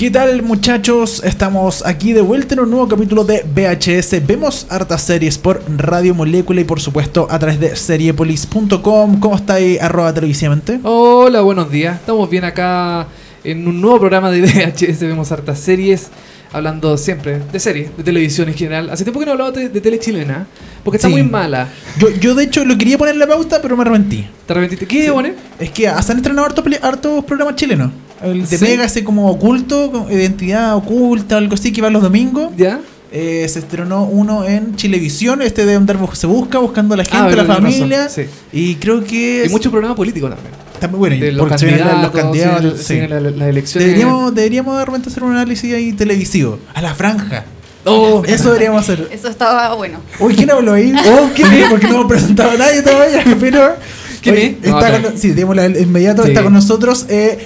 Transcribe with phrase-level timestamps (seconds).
[0.00, 1.22] ¿Qué tal muchachos?
[1.22, 4.26] Estamos aquí de vuelta en un nuevo capítulo de VHS.
[4.26, 9.20] Vemos hartas series por Radio Molécula y por supuesto a través de seriepolis.com.
[9.20, 10.80] ¿Cómo está ahí arroba televisivamente?
[10.84, 12.00] Hola, buenos días.
[12.00, 13.08] Estamos bien acá
[13.44, 15.00] en un nuevo programa de VHS.
[15.00, 16.08] Vemos hartas series.
[16.50, 18.88] Hablando siempre de series, de televisión en general.
[18.90, 20.46] Hace tiempo que no hablaba de, de tele chilena.
[20.82, 21.12] Porque está Sí.
[21.12, 21.68] muy mala.
[21.98, 24.26] Yo, yo de hecho lo quería poner en la pauta, pero me arrepentí.
[24.46, 24.86] ¿Te arrepentiste?
[24.86, 25.10] ¿Qué Sí.
[25.10, 25.34] pone?
[25.60, 27.90] Es que se han estrenado hartos, hartos programas chilenos.
[28.22, 28.64] El de Sí.
[28.64, 32.50] Mega, ese como oculto, identidad oculta, algo así, que va los domingos.
[32.56, 32.80] ¿Ya?
[33.12, 37.18] Eh, se estrenó uno en Chilevisión, este de Andar se busca, buscando a la gente,
[37.18, 38.08] Ah, a la familia.
[38.08, 38.22] sí.
[38.52, 40.52] Y creo que Y es- mucho programa político también.
[40.74, 41.16] está muy bueno.
[41.16, 42.78] De los porque se vienen candidatos, los candidatos.
[42.78, 43.00] sí, sí.
[43.00, 43.86] sí, la- la- las elecciones.
[43.88, 46.58] Deberíamos, deberíamos de repente hacer un análisis ahí televisivo.
[46.72, 47.44] A la franja.
[47.84, 49.08] Oh, Eso deberíamos hacer.
[49.10, 49.98] Eso estaba bueno.
[50.20, 50.92] Uy, ¿quién habló ahí?
[51.06, 51.68] Oh, ¿quién es?
[51.70, 53.74] Porque no hemos presentado a nadie todavía, pero...
[54.22, 54.52] ¿Quién es?
[54.62, 55.34] Está No, con, sí,
[55.80, 56.22] inmediato.
[56.24, 56.28] Sí.
[56.28, 57.38] Está con nosotros eh,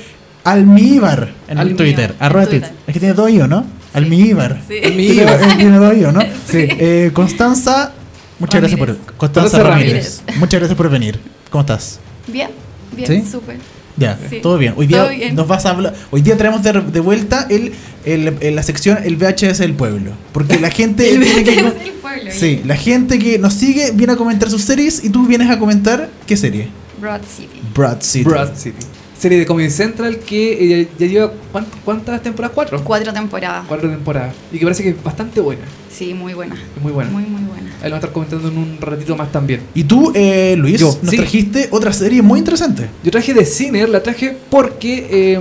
[0.45, 2.15] Almíbar en Almíbar, Twitter.
[2.19, 2.61] Arroba Twitter.
[2.69, 2.79] Twitter.
[2.87, 3.65] Es que tiene dos yo, ¿no?
[3.93, 4.61] Almíbar.
[4.69, 4.75] Sí.
[4.85, 5.39] Almíbar.
[5.41, 6.21] Tiene, tiene dos yo, ¿no?
[6.51, 6.59] Sí.
[6.71, 7.93] Eh, Constanza,
[8.39, 8.97] muchas gracias por...
[9.17, 10.23] Constanza Ramírez.
[10.37, 11.19] Muchas gracias por venir.
[11.51, 12.01] ¿Cómo estás?
[12.27, 12.51] Bien,
[12.97, 13.31] bien, ¿Sí?
[13.31, 13.57] súper.
[13.97, 14.41] Ya, Sí.
[14.43, 14.75] todo bien.
[14.77, 15.35] Hoy día Todo bien.
[15.37, 15.95] nos vas a hablar.
[16.11, 17.73] Hoy día traemos de, de vuelta el,
[18.05, 20.11] el- el- la sección El VHS del pueblo.
[20.33, 21.63] Porque la gente El tiene que.
[21.63, 25.11] VHS del pueblo, Sí, la gente que nos sigue viene a comentar sus series y
[25.11, 26.69] tú vienes a comentar qué serie.
[27.01, 27.61] Broad City.
[27.73, 28.25] Broad City.
[28.25, 28.85] Broad City.
[29.25, 32.55] Serie de Comedy Central que eh, ya lleva ¿cuán- ¿cuántas temporadas?
[32.55, 32.85] Cuatro.
[32.85, 33.65] Cuatro temporadas.
[33.67, 34.35] Cuatro temporadas.
[34.53, 35.63] Y que parece que es bastante buena.
[35.91, 36.55] Sí, muy buena.
[36.77, 37.11] Es muy buena.
[37.11, 37.71] Muy, muy buena.
[37.83, 39.63] Ahí lo vamos a estar comentando en un ratito más también.
[39.75, 41.17] Y tú, eh, Luis, Yo, nos sí.
[41.17, 42.91] trajiste otra serie muy interesante.
[43.03, 45.41] Yo traje de Sinner, la traje porque eh,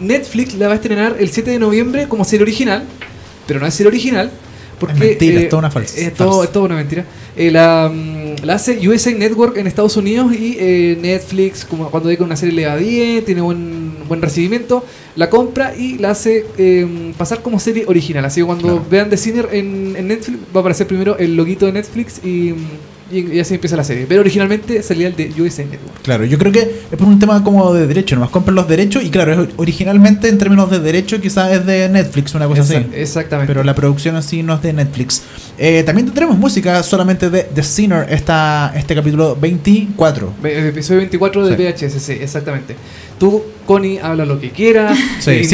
[0.00, 2.84] Netflix la va a estrenar el 7 de noviembre como serie original,
[3.48, 4.30] pero no es serie original.
[4.78, 7.04] Porque, Es mentira, eh, es toda una falsa- Es todo, es toda una mentira.
[7.36, 12.08] Eh, la, mm, la hace USA Network en Estados Unidos y eh, Netflix, como cuando
[12.08, 14.84] que una serie le va bien, tiene buen, buen recibimiento,
[15.16, 18.24] la compra y la hace eh, pasar como serie original.
[18.24, 18.86] Así que cuando Claro.
[18.90, 22.54] vean The Sinner en, en Netflix, va a aparecer primero el loguito de Netflix y,
[23.10, 24.06] y, y así empieza la serie.
[24.08, 26.02] Pero originalmente salía el de USA Network.
[26.02, 29.02] Claro, yo creo que es por un tema como de derecho, nomás compran los derechos
[29.04, 32.88] y claro, es originalmente en términos de derecho quizás es de Netflix, una cosa Exact-
[32.90, 33.00] así.
[33.00, 33.52] Exactamente.
[33.52, 35.22] Pero la producción así no es de Netflix.
[35.58, 40.34] Eh, también tendremos música solamente de The Sinner esta, este capítulo 24.
[40.42, 41.62] Ve- El episodio 24 de Sí.
[41.86, 42.76] VHS, sí, exactamente.
[43.18, 45.44] Tú, Connie, habla lo que quieras, Sí, eh,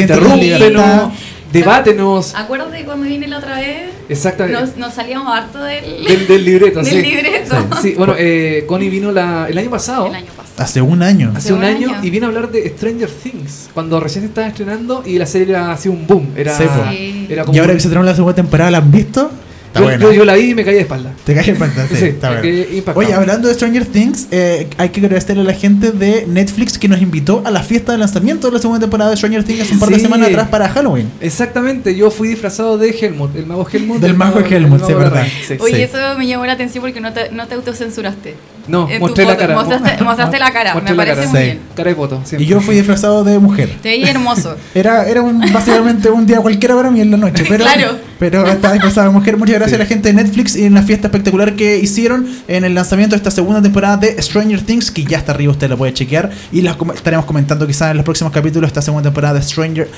[1.59, 2.33] debátenos.
[2.35, 4.59] Acuérdate cuando vine la otra vez, Exactamente.
[4.61, 7.01] nos, nos salíamos harto del, Del, del libreto, del sí.
[7.01, 7.55] libreto.
[7.81, 10.45] Sí, bueno, eh, Connie vino la, el año pasado, El año pasado.
[10.57, 11.33] Hace un año.
[11.35, 15.03] hace un año, y vino a hablar de Stranger Things, cuando recién se estaba estrenando
[15.05, 16.29] y la serie era así un boom.
[16.35, 19.31] Era, Sí, era como Y ahora que se estrenó la segunda temporada, ¿la han visto?
[19.75, 20.03] Está yo, buena.
[20.05, 21.11] yo- yo la vi y me caí de espalda.
[21.25, 22.93] Te caes en pantalla, sí, Sí, está bueno.
[22.95, 26.87] Oye, hablando de Stranger Things, eh, hay que agradecerle a la gente de Netflix que
[26.87, 29.73] nos invitó a la fiesta de lanzamiento de la segunda temporada de Stranger Things hace
[29.73, 30.01] un par de Sí.
[30.01, 31.09] semanas atrás para Halloween.
[31.19, 33.99] Exactamente, yo fui disfrazado de Helmut, el mago Helmut.
[33.99, 35.27] Del el mago el Helmut, mago sí, verdad.
[35.47, 35.57] Sí.
[35.59, 38.35] Oye, eso me llamó la atención porque no te, no te autocensuraste.
[38.67, 39.53] No, En tu mostré la cara.
[39.55, 40.73] Mostraste, mostraste la cara.
[40.73, 41.45] Mostré me la parece cara, muy sí.
[41.45, 41.59] bien.
[41.75, 42.45] Cara de poto, siempre.
[42.45, 43.69] Y yo fui disfrazado de mujer.
[43.83, 44.55] Te veía hermoso.
[44.73, 47.97] Era, era un, básicamente un día cualquiera para mí en la noche, pero, Claro.
[48.19, 49.37] Pero estaba disfrazado de mujer.
[49.37, 49.75] Muchas gracias Sí.
[49.75, 53.15] a la gente de Netflix y en la fiesta espectacular que hicieron en el lanzamiento
[53.15, 56.31] de esta segunda temporada de Stranger Things, que ya está arriba, usted la puede chequear.
[56.51, 59.89] Y las com- estaremos comentando quizás en los próximos capítulos esta segunda temporada de Stranger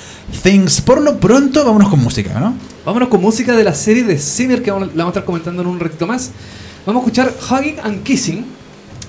[0.44, 0.82] Things.
[0.82, 2.56] Por lo pronto, vámonos con música, ¿no?
[2.86, 5.62] Vámonos con música de la serie de Sinner que vamos, la vamos a estar comentando
[5.62, 6.32] en un ratito más.
[6.86, 8.46] Vamos a escuchar Hugging and Kissing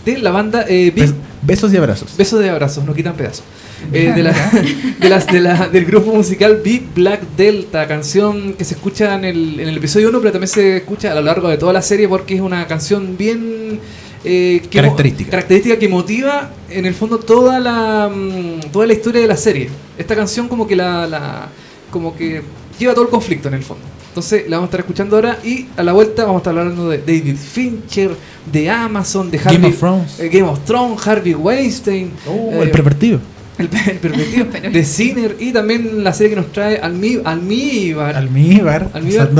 [0.05, 2.17] de la banda eh, Big besos y abrazos.
[2.17, 3.45] Besos de abrazos, no quitan pedazos.
[3.93, 4.33] Eh, de la,
[5.01, 9.25] de las, de la- del grupo musical Big Black Delta, canción que se escucha en
[9.25, 11.83] el, en el episodio 1, pero también se escucha a lo largo de toda la
[11.83, 13.79] serie porque es una canción bien...
[14.25, 15.31] eh, que Característica.
[15.31, 19.69] característica que motiva en el fondo toda la mm, toda la historia de la serie.
[19.97, 21.49] Esta canción como que la, la-
[21.93, 22.43] como que
[22.79, 23.85] lleva todo el conflicto en el fondo.
[24.09, 26.89] Entonces la vamos a estar escuchando ahora y a la vuelta vamos a estar hablando
[26.91, 28.11] de David Fincher,
[28.51, 30.21] de Amazon, de Harvey, Game of Thrones.
[30.21, 33.21] eh, Game of Thrones, Harvey Weinstein, Oh, eh, el pervertido.
[33.59, 38.91] el, el pervertido de Sinner y también la serie que nos trae Almí- Almíbar, Almíbar.
[38.95, 39.31] Almíbar.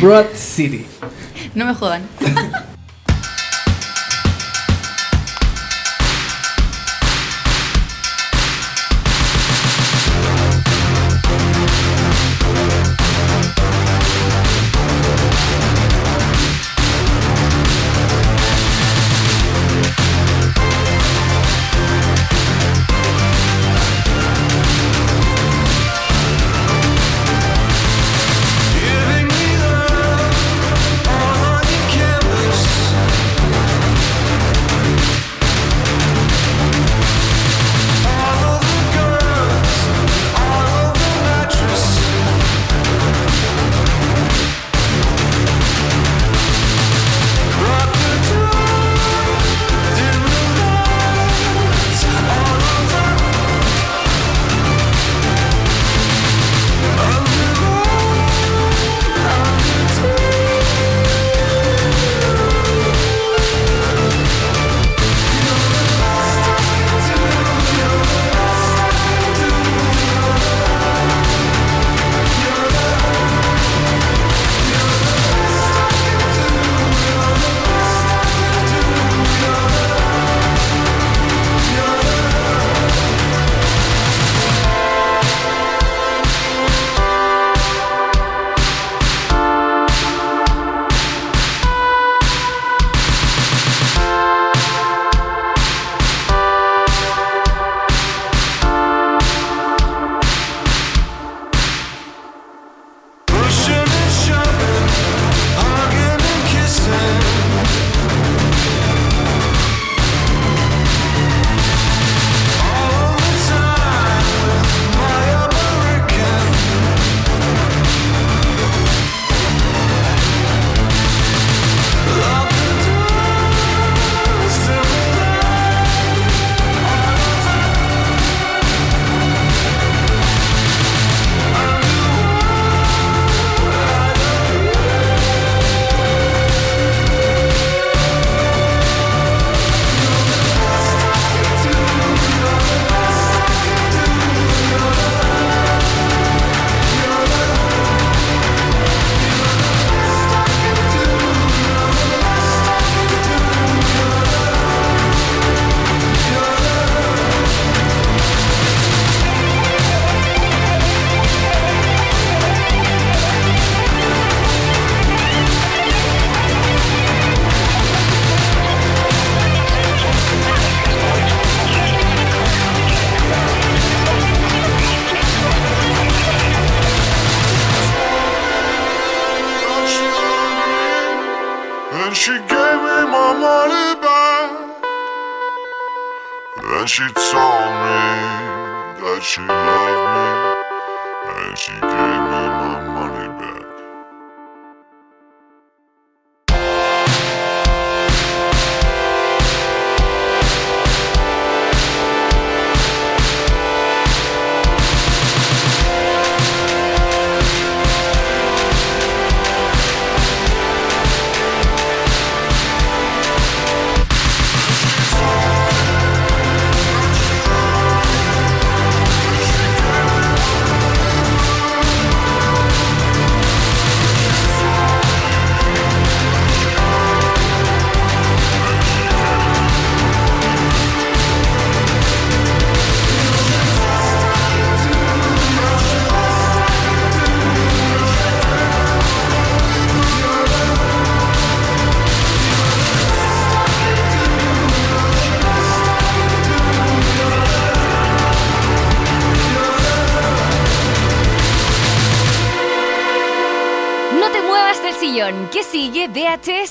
[0.00, 0.84] Broad City.
[1.54, 2.02] No me jodan.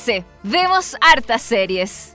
[0.04, 0.26] 13.
[0.44, 2.14] Vemos hartas series.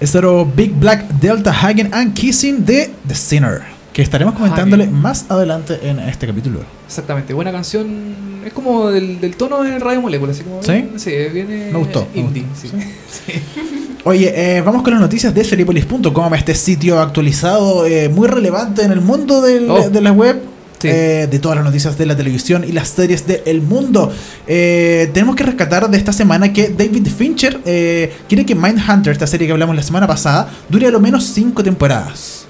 [0.00, 3.62] Este era Big Black Delta Hagen and Kissing de The Sinner.
[3.92, 4.94] Que estaremos comentándole Hagen.
[4.94, 6.60] más adelante en este capítulo.
[6.86, 8.14] Exactamente, buena canción.
[8.44, 10.62] Es como del, del tono de Radio Molecula, así como.
[10.62, 10.88] ¿Sí?
[10.96, 11.70] sí viene.
[11.72, 12.06] Me gustó.
[12.14, 12.68] Indie, me gustó.
[12.68, 13.32] Sí.
[13.32, 13.96] ¿Sí?
[14.04, 18.92] Oye, eh, vamos con las noticias de Seripolis.com, este sitio actualizado, eh, muy relevante en
[18.92, 19.90] el mundo del, oh.
[19.90, 20.40] de la web
[20.80, 20.88] Sí.
[20.88, 24.10] eh, de todas las noticias de la televisión y las series del mundo.
[24.46, 29.26] Eh, tenemos que rescatar de esta semana que David Fincher eh, quiere que Mindhunter, esta
[29.26, 32.46] serie que hablamos la semana pasada, dure a lo menos 5 temporadas.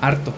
[0.00, 0.32] Harto.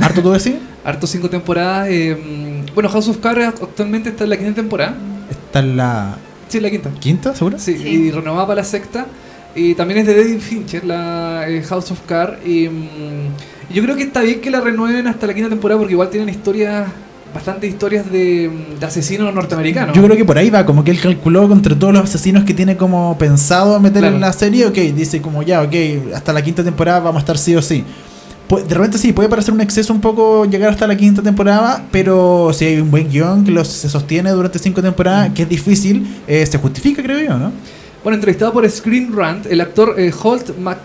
[0.00, 0.58] ¿Harto tú decir?
[0.84, 1.86] Harto cinco temporadas.
[1.90, 4.94] eh, bueno, House of Cards actualmente está en la quinta temporada.
[5.30, 6.16] Está en la
[6.48, 6.90] Sí, en la quinta.
[7.00, 7.58] quinta, ¿seguro?
[7.58, 7.88] Sí, Sí.
[7.88, 9.06] y renovada para la sexta.
[9.54, 12.44] Y también es de David Fincher, la eh, House of Cards.
[12.46, 15.92] Y mm, yo creo que está bien que la renueven hasta la quinta temporada porque
[15.94, 16.86] igual tienen historias,
[17.34, 19.96] bastantes historias de, de asesinos norteamericanos.
[19.96, 22.54] Yo creo que por ahí va, como que él calculó entre todos los asesinos que
[22.54, 24.14] tiene como pensado meter Claro.
[24.16, 25.74] en la serie, ok, dice como ya, ok,
[26.14, 27.84] hasta la quinta temporada vamos a estar sí o sí.
[28.68, 32.52] De repente sí, puede parecer un exceso un poco llegar hasta la quinta temporada, pero
[32.52, 36.06] si hay un buen guion que los, se sostiene durante cinco temporadas, que es difícil,
[36.28, 37.50] eh, se justifica, creo yo, ¿no?
[38.04, 40.76] Bueno, entrevistado por Screen Rant, el actor eh, Holt Mac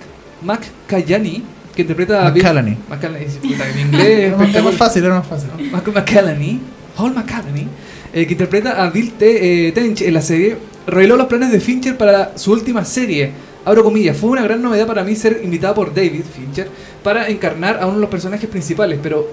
[0.42, 1.44] McCallany,
[1.80, 2.78] que interpreta a McCallany.
[2.90, 4.34] McCallany, en inglés.
[4.54, 5.50] Era más- fácil, era más fácil.
[5.72, 6.60] Mac McCallany,
[6.98, 7.68] Hall McCallany,
[8.12, 11.62] eh, que interpreta a Bill Te- eh, Tench en la serie, reveló los planes de
[11.62, 13.32] Fincher para su última serie.
[13.64, 16.70] Abro comillas, fue una gran novedad para mí ser invitado por David Fincher
[17.04, 19.28] para encarnar a uno de los personajes principales, pero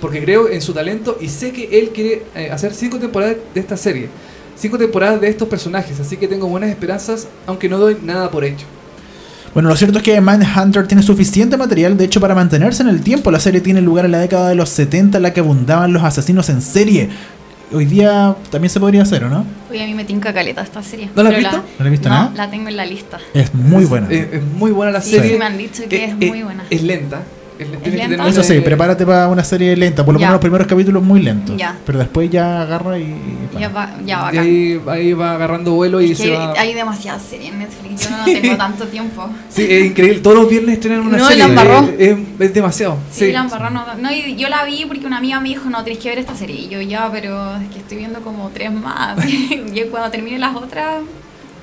[0.00, 3.60] porque creo en su talento y sé que él quiere eh, hacer cinco temporadas de
[3.60, 4.08] esta serie.
[4.56, 8.44] Cinco temporadas de estos personajes, así que tengo buenas esperanzas, aunque no doy nada por
[8.44, 8.64] hecho.
[9.52, 13.00] Bueno, lo cierto es que Mindhunter tiene suficiente material, de hecho, para mantenerse en el
[13.02, 13.30] tiempo.
[13.32, 16.04] La serie tiene lugar en la década de los 70 en la que abundaban los
[16.04, 17.08] asesinos en serie.
[17.72, 19.44] Hoy día también se podría hacer, ¿o no?
[19.70, 21.08] Oye, a mí me tinca caleta esta serie.
[21.14, 21.56] ¿No la has visto?
[21.56, 22.32] ¿No la has visto no, nada?
[22.36, 23.18] la tengo en la lista.
[23.34, 24.08] Es muy buena.
[24.10, 25.32] Es, es muy buena la Sí, serie.
[25.32, 26.64] sí me han dicho que es muy buena.
[26.70, 27.22] Es lenta.
[27.62, 30.04] Es, lenta, ¿Es tienes que tener- Eso sí, prepárate para una serie lenta.
[30.04, 30.26] Por lo Ya.
[30.26, 31.56] menos los primeros capítulos muy lentos.
[31.56, 31.76] Ya.
[31.84, 33.14] Pero después ya agarra y.
[33.58, 34.38] Ya va, ya Y bacán.
[34.38, 36.54] ahí, ahí va agarrando vuelo y Es se que va.
[36.56, 38.08] hay demasiadas series en Netflix.
[38.08, 39.28] Yo no tengo tanto tiempo.
[39.48, 40.20] Sí, es increíble.
[40.20, 41.44] Todos los viernes estrenan una No, serie.
[41.44, 41.88] embarró.
[41.98, 42.96] Es, es demasiado.
[43.10, 45.68] Sí, Sí, la embarró, no, no, y yo la vi porque una amiga me dijo,
[45.68, 46.56] no, tienes que ver esta serie.
[46.56, 49.18] Y yo, ya, pero es que estoy viendo como tres más.
[49.28, 50.96] y cuando termine las otras,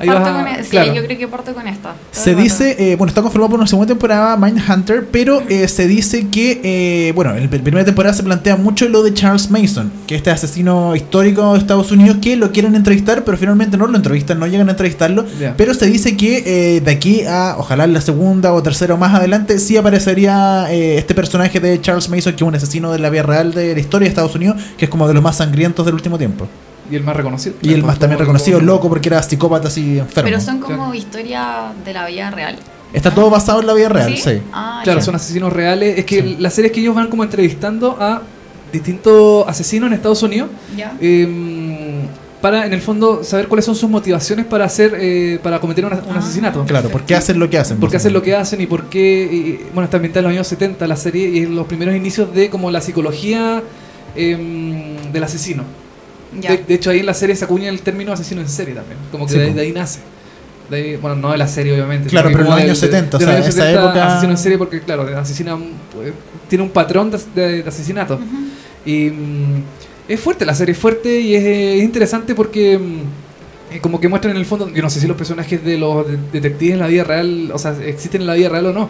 [0.05, 1.93] parto a- con e- sí, yo creo que parto con esta.
[1.93, 5.87] todo Se dice, eh, bueno, está confirmado por una segunda temporada Mindhunter, pero eh, se
[5.87, 9.91] dice que, eh, bueno, en la primera temporada se plantea mucho lo de Charles Mason,
[10.05, 13.95] que este asesino histórico de Estados Unidos que lo quieren entrevistar, pero finalmente no lo
[13.97, 15.25] entrevistan, no llegan a entrevistarlo.
[15.57, 16.43] Pero se dice que
[16.77, 20.67] eh, de aquí a, ojalá en la segunda o tercera o más adelante, sí aparecería
[20.71, 23.73] eh, este personaje de Charles Mason, que es un asesino de la vida real de
[23.73, 26.47] la historia de Estados Unidos, que es como de los más sangrientos del último tiempo.
[26.89, 27.55] Y el más reconocido.
[27.61, 30.29] Y el más también reconocido, loco, porque era psicópata así enfermo.
[30.29, 30.93] Pero son como Claro.
[30.93, 31.45] historias
[31.85, 32.57] de la vida real.
[32.93, 34.41] Está todo basado en la vida real, sí.
[34.53, 35.05] Ah, Claro, ya.
[35.05, 35.97] son asesinos reales.
[35.99, 36.35] Es que Sí.
[36.39, 38.21] las series que ellos van como entrevistando a
[38.71, 40.49] distintos asesinos en Estados Unidos.
[40.75, 40.95] Ya.
[41.01, 42.05] eh,
[42.41, 45.95] para, en el fondo, saber cuáles son sus motivaciones para hacer, eh, para cometer una-
[45.95, 46.19] un Ah.
[46.19, 46.63] asesinato.
[46.65, 47.77] Claro, ¿por qué hacen lo que hacen?
[47.79, 49.23] por qué hacen lo que hacen y por qué.
[49.29, 52.31] y, bueno, está ambientada en los años 70 la serie y en los primeros inicios
[52.33, 53.63] de como la psicología
[54.15, 55.63] em, del asesino.
[56.41, 58.97] De, de hecho, ahí en la serie se acuña el término asesino en serie también.
[59.11, 59.99] Como que Sí, de, ahí nace.
[60.69, 62.09] De ahí- bueno, no de la serie, obviamente.
[62.09, 64.57] Claro, pero en los años del- 70, o sea, esa 70, época- Asesino en serie
[64.57, 65.57] porque, claro, asesina,
[65.93, 66.13] pues,
[66.49, 68.15] tiene un patrón de, de- de asesinato.
[68.15, 68.25] Ujú.
[68.85, 69.63] Y mm,
[70.09, 73.99] es fuerte la serie, es fuerte y es, eh, es interesante porque mm, eh, como
[73.99, 76.73] que muestran en el fondo, yo no sé si los personajes de los de- detectives
[76.73, 78.89] en la vida real, o sea, existen en la vida real o no,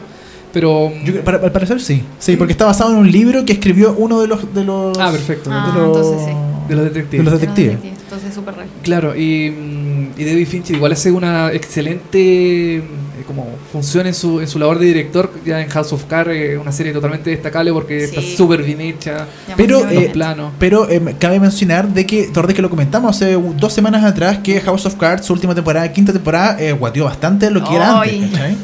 [0.54, 0.92] pero...
[1.04, 2.04] Yo creo- para, al parecer sí.
[2.20, 4.54] Sí, porque está basado en un libro que escribió uno de los.
[4.54, 5.50] De los Ah, perfecto.
[5.54, 6.32] Ah, de los, entonces sí.
[6.68, 7.26] De los de detectives.
[7.26, 7.78] los detectives.
[7.84, 8.68] Entonces, súper real.
[8.84, 12.84] Claro, y, mm, y David Fincher igual hace una excelente eh,
[13.26, 16.58] como función en su, en su labor de director ya en House of Cards, eh,
[16.58, 20.12] una serie totalmente destacable porque está súper bien hecha, Pero, eh.
[20.60, 24.62] Pero eh, cabe mencionar de que, Torre, que lo comentamos hace dos semanas atrás, que
[24.62, 28.14] House of Cards, su última temporada, quinta temporada, eh, guateó bastante lo que era antes.
[28.14, 28.30] Ay.
[28.32, 28.58] ¿cachai?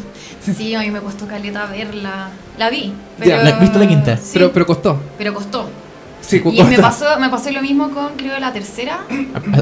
[0.58, 2.30] Sí, a mí me costó caleta verla.
[2.60, 2.94] La vi.
[3.18, 4.18] Pero, Ya, ¿la- viste la quinta?
[4.18, 5.00] Sí, Pero, pero costó.
[5.18, 5.70] pero costó.
[6.26, 9.00] Sí, Y me pasó, me pasó lo mismo con, creo, la tercera.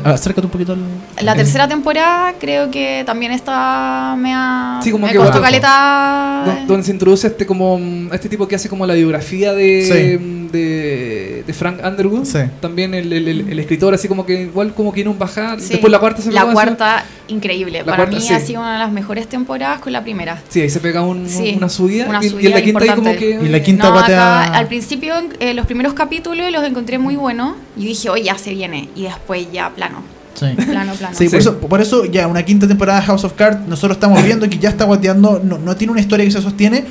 [0.05, 0.79] A- Acércate un poquito al.
[1.21, 6.43] La tercera temporada creo que también está me ha Sí, como me que costó caleta
[6.45, 10.17] Do- donde se introduce este como mm, este tipo que hace como la biografía de,
[10.19, 10.23] Sí.
[10.23, 12.39] mm, de, de Frank Underwood Sí.
[12.59, 15.59] también el, el- el- el escritor así como que igual como que en un bajar
[15.59, 15.69] Sí.
[15.69, 18.33] después la cuarta se la cuarta increíble La para cuarta, mí sí.
[18.33, 21.29] ha sido una de las mejores temporadas con la primera sí ahí se pega un-
[21.29, 23.63] Sí, una subida una y, y subida en la quinta ahí como que Y la
[23.63, 27.85] quinta no, guatea- acá, al principio eh, los primeros capítulos los encontré muy buenos y
[27.85, 30.01] dije oye ya se viene y después ya plano
[30.33, 30.47] Sí.
[30.55, 31.29] plano plano Sí, Sí.
[31.29, 34.49] Por, eso, por eso ya una quinta temporada de House of Cards, nosotros estamos viendo
[34.49, 36.85] que ya está guateando, no, no tiene una historia que se sostiene.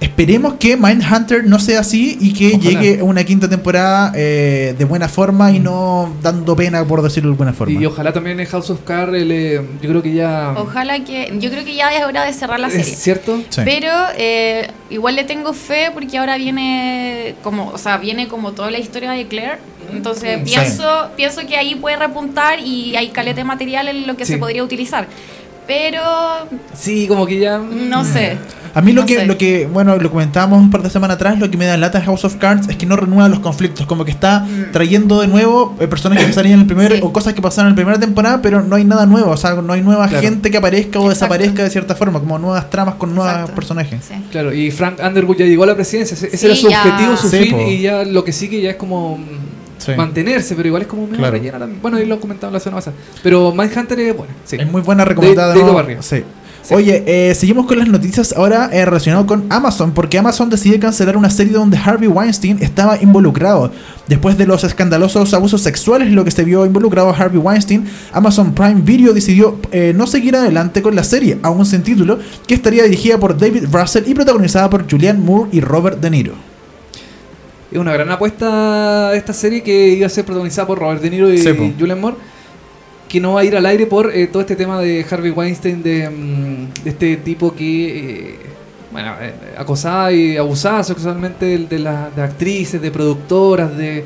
[0.00, 2.70] Esperemos que Mindhunter no sea así y que Ojalá.
[2.80, 7.36] llegue una quinta temporada eh, de buena forma y no dando pena, por decirlo de
[7.36, 7.78] buena forma.
[7.78, 11.50] y ojalá también en House of Cards eh, yo creo que ya ojalá que yo
[11.50, 13.60] creo que ya es hora de cerrar la es serie cierto Sí.
[13.64, 18.70] Pero eh, igual le tengo fe porque ahora viene como, o sea, viene como toda
[18.70, 19.58] la historia de Claire.
[19.92, 20.54] Entonces Mm, sí.
[20.54, 24.32] pienso, pienso que ahí puede repuntar y hay caleta de material en lo que Sí.
[24.34, 25.06] se podría utilizar.
[25.66, 26.00] Pero
[26.74, 28.38] sí como que ya no sé.
[28.74, 29.26] A mí lo No que, sé.
[29.26, 31.98] lo que, bueno, lo comentábamos un par de semanas atrás, lo que me da lata
[31.98, 34.72] de House of Cards es que no renueva los conflictos, como que está Mm.
[34.72, 37.00] trayendo de nuevo eh, personajes que salían en el primer, Sí.
[37.02, 39.54] o cosas que pasaron en la primera temporada, pero no hay nada nuevo, o sea,
[39.54, 40.22] no hay nueva Claro.
[40.22, 41.34] gente que aparezca o Exacto.
[41.34, 43.54] desaparezca de cierta forma, como nuevas tramas con nuevos Exacto.
[43.54, 44.04] personajes.
[44.06, 44.14] Sí.
[44.30, 46.82] Claro, y Frank Underwood ya llegó a la presidencia, ese, Sí, era su ya.
[46.84, 47.62] objetivo, su Sí, fin, po.
[47.62, 49.22] y ya lo que sigue ya es como mm,
[49.78, 49.92] Sí.
[49.96, 51.30] mantenerse, pero igual es como Claro.
[51.32, 51.80] rellena también.
[51.80, 52.96] Bueno, ahí lo comentaba la semana pasada.
[53.22, 54.56] Pero Mindhunter es bueno, sí.
[54.60, 55.54] Es muy buena recomendada.
[55.54, 55.66] De- de ¿no?
[55.70, 56.02] Ido Barrio.
[56.02, 56.22] Sí.
[56.70, 56.76] Sí.
[56.76, 61.16] Oye, eh, seguimos con las noticias ahora eh, relacionado con Amazon, porque Amazon decide cancelar
[61.16, 63.72] una serie donde Harvey Weinstein estaba involucrado.
[64.06, 68.54] Después de los escandalosos abusos sexuales en lo que se vio involucrado Harvey Weinstein, Amazon
[68.54, 72.84] Prime Video decidió eh, no seguir adelante con la serie, aún sin título, que estaría
[72.84, 76.34] dirigida por David Russell y protagonizada por Julianne Moore y Robert De Niro.
[77.72, 81.32] Es una gran apuesta esta serie que iba a ser protagonizada por Robert De Niro
[81.32, 81.68] y Sí, po.
[81.76, 82.16] Julian Moore,
[83.10, 85.82] que no va a ir al aire por eh, todo este tema de Harvey Weinstein,
[85.82, 88.34] de, mm, este tipo que eh,
[88.92, 94.04] bueno, eh, acosaba y abusaba sexualmente de, de de actrices, de productoras, de,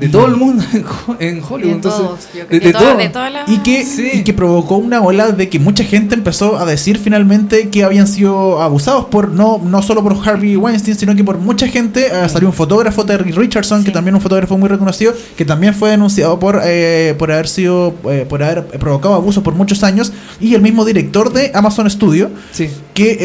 [0.00, 1.60] de todo el mundo en, Ho- en Hollywood.
[1.62, 2.60] De Entonces, todos, yo de- creo.
[2.60, 2.98] de De, todas- todo.
[2.98, 4.10] de todas las- Y que, Sí.
[4.14, 8.06] y que provocó una ola de que mucha gente empezó a decir finalmente que habían
[8.08, 12.06] sido abusados por no, no solo por Harvey Weinstein, sino que por mucha gente.
[12.06, 15.90] Eh, salió un fotógrafo, Terry Richardson, que también un fotógrafo muy reconocido, que también fue
[15.90, 20.12] denunciado por, eh, por haber sido eh, por haber provocado abusos por muchos años.
[20.40, 22.68] Y el mismo director de Amazon Studio, sí.
[23.00, 23.16] Que,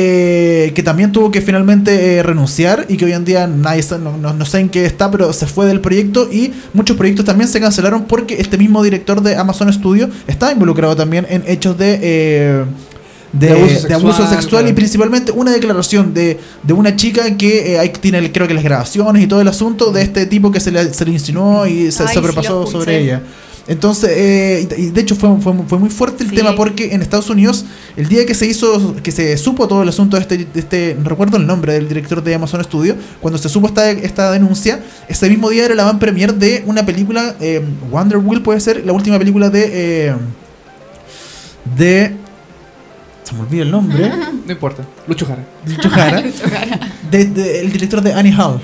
[0.67, 4.15] eh, que también tuvo que finalmente eh, renunciar y que hoy en día nadie no,
[4.17, 7.49] no- no sé en qué está, pero se fue del proyecto y muchos proyectos también
[7.49, 11.99] se cancelaron porque este mismo director de Amazon Studio estaba involucrado también en hechos de...
[12.01, 12.63] eh,
[13.33, 17.35] de, De abuso de sexual, abuso sexual y principalmente una declaración de, de una chica
[17.35, 20.25] que eh, ahí tiene el- creo que las grabaciones y todo el asunto de este
[20.25, 23.21] tipo que se le, se le insinuó y se Ay, sobrepasó sobre ella.
[23.67, 26.35] Entonces, eh, y de hecho fue, fue, fue muy fuerte el Sí.
[26.35, 27.65] tema porque en Estados Unidos,
[27.97, 30.95] el día que se hizo, que se supo todo el asunto de este, de este
[31.01, 34.83] no recuerdo el nombre del director de Amazon Studio, cuando se supo esta, esta denuncia,
[35.07, 38.85] ese mismo día era la van premier de una película, eh, Wonder Wheel puede ser,
[38.85, 40.09] la última película de...
[40.09, 40.15] eh,
[41.75, 42.15] de...
[43.23, 44.11] Se me olvida el nombre.
[44.45, 44.83] No importa.
[45.07, 45.43] Lucho Jara.
[45.65, 46.21] Lucho Jara.
[47.09, 48.61] de, de- el director de Annie Hall.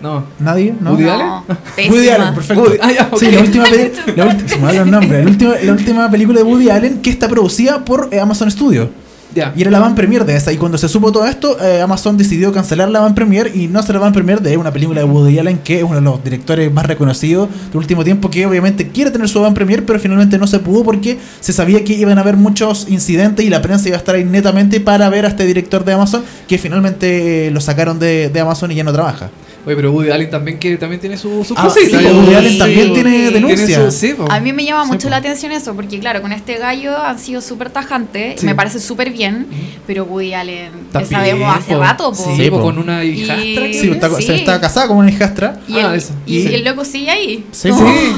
[0.00, 0.24] No.
[0.38, 0.74] ¿Nadie?
[0.80, 0.92] ¿No?
[0.92, 1.28] Woody No, Allen?
[1.90, 2.64] Woody Allen, perfecto.
[2.64, 3.10] Woody- ah, ya.
[3.18, 3.64] Sí, la última,
[4.16, 5.24] la ulti- se me olvidó el nombre.
[5.24, 8.90] La última, la última película de Woody Allen que está producida por eh, Amazon Studio.
[9.34, 9.52] Ya.
[9.54, 10.50] Y era la van premier de esa.
[10.50, 13.80] Y cuando se supo todo esto, eh, Amazon decidió cancelar la van premier y no
[13.80, 16.24] hacer la van premier de una película de Woody Allen, que es uno de los
[16.24, 20.38] directores más reconocidos del último tiempo, que obviamente quiere tener su van premier, pero finalmente
[20.38, 23.88] no se pudo porque se sabía que iban a haber muchos incidentes y la prensa
[23.88, 27.60] iba a estar ahí netamente para ver a este director de Amazon, que finalmente lo
[27.60, 29.28] sacaron de, de Amazon y ya no trabaja.
[29.66, 31.66] Oye, pero Woody Allen también, que también tiene su- sus Ah.
[31.66, 33.90] Woody Allen Sí, también tiene denuncia.
[33.90, 34.14] su-.
[34.30, 35.10] A mí me llama Sí, mucho po.
[35.10, 38.46] la atención eso, porque claro, con este gallo han sido súper tajantes, Sí.
[38.46, 39.46] me parece súper bien,
[39.86, 41.80] pero Woody Allen, que También, sabemos hace po.
[41.80, 42.14] rato, po.
[42.16, 42.62] Sí, Sí, po, po.
[42.62, 43.44] con una Y- hijastra.
[43.72, 44.22] Sí, está, Sí.
[44.22, 45.60] se está casada con una hijastra.
[45.66, 46.12] Y, Ah, el, eso.
[46.26, 46.54] y Sí.
[46.54, 47.44] el loco sigue ahí.
[47.50, 47.70] Sí,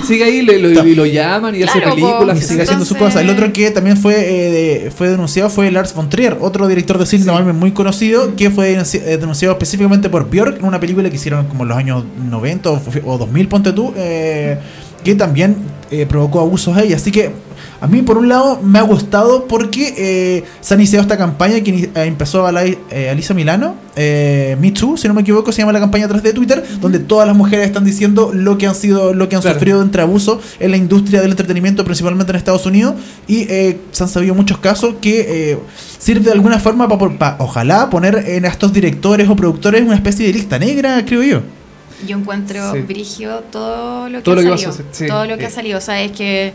[0.06, 2.38] sigue ahí, le- lo, y lo llaman y hace Claro, películas.
[2.38, 3.20] Y sigue haciendo su Entonces- cosa.
[3.24, 4.50] El otro que también fue eh,
[4.84, 7.18] de- fue denunciado fue Lars von Trier, otro director de cine
[7.52, 11.62] muy conocido, que fue eh, denunciado específicamente por Björk en una película que hicieron como
[11.64, 14.58] en los años 90 o, o 2000, ponte tú, eh,
[15.04, 15.56] que también
[15.90, 16.92] eh, provocó abusos ahí.
[16.92, 17.32] Así que
[17.80, 21.60] a mí, por un lado, me ha gustado porque eh, se ha iniciado esta campaña
[21.60, 25.52] que eh, empezó a la, eh, Alisa Milano, eh, Me Too, si no me equivoco,
[25.52, 28.58] se llama la campaña a través de Twitter, donde todas las mujeres están diciendo lo
[28.58, 29.58] que han sido, lo que han Claro.
[29.58, 32.94] sufrido entre abuso en la industria del entretenimiento, principalmente en Estados Unidos,
[33.28, 35.58] y eh, se han sabido muchos casos que eh,
[35.98, 40.32] sirve de alguna forma para, ojalá, poner en estos directores o productores una especie de
[40.32, 41.40] lista negra, creo yo.
[42.06, 42.80] Yo encuentro Sí.
[42.82, 44.84] brigio todo lo que Todo ha lo que salido.
[44.92, 45.78] sí, todo lo que ha salido.
[45.78, 46.52] O sea, es que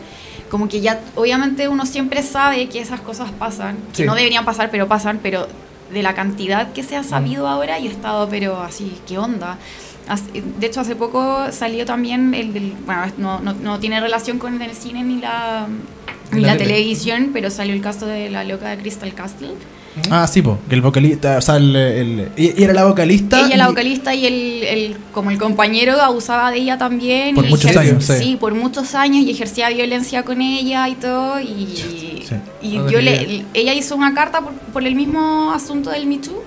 [0.54, 4.70] como que ya, obviamente uno siempre sabe que esas cosas pasan, que no deberían pasar,
[4.70, 5.48] pero pasan, pero
[5.92, 9.58] de la cantidad que se ha sabido ahora, yo he estado, pero así, ¿qué onda?
[10.60, 14.62] De hecho, hace poco salió también el del, bueno, no, no, no tiene relación con
[14.62, 15.66] el cine ni la,
[16.32, 16.70] Ni la la, tele.
[16.70, 19.56] televisión, pero salió el caso de la loca de Crystal Castle.
[20.10, 23.46] Ah, sí, po, que el vocalista, o sea, el, el- y- y era la vocalista.
[23.46, 27.36] Ella la y- vocalista y el, el- como el compañero abusaba de ella también.
[27.36, 28.38] Por y muchos años, sí.
[28.40, 31.40] por muchos años y ejercía violencia con ella y todo.
[31.40, 31.68] Y,
[32.28, 32.36] Sí.
[32.62, 36.18] y No yo le, ella hizo una carta por, por el mismo asunto del Me
[36.20, 36.42] Too.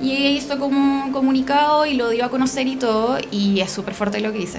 [0.00, 3.18] Y ella hizo como un comunicado y lo dio a conocer y todo.
[3.32, 4.58] Y es súper fuerte lo que dice.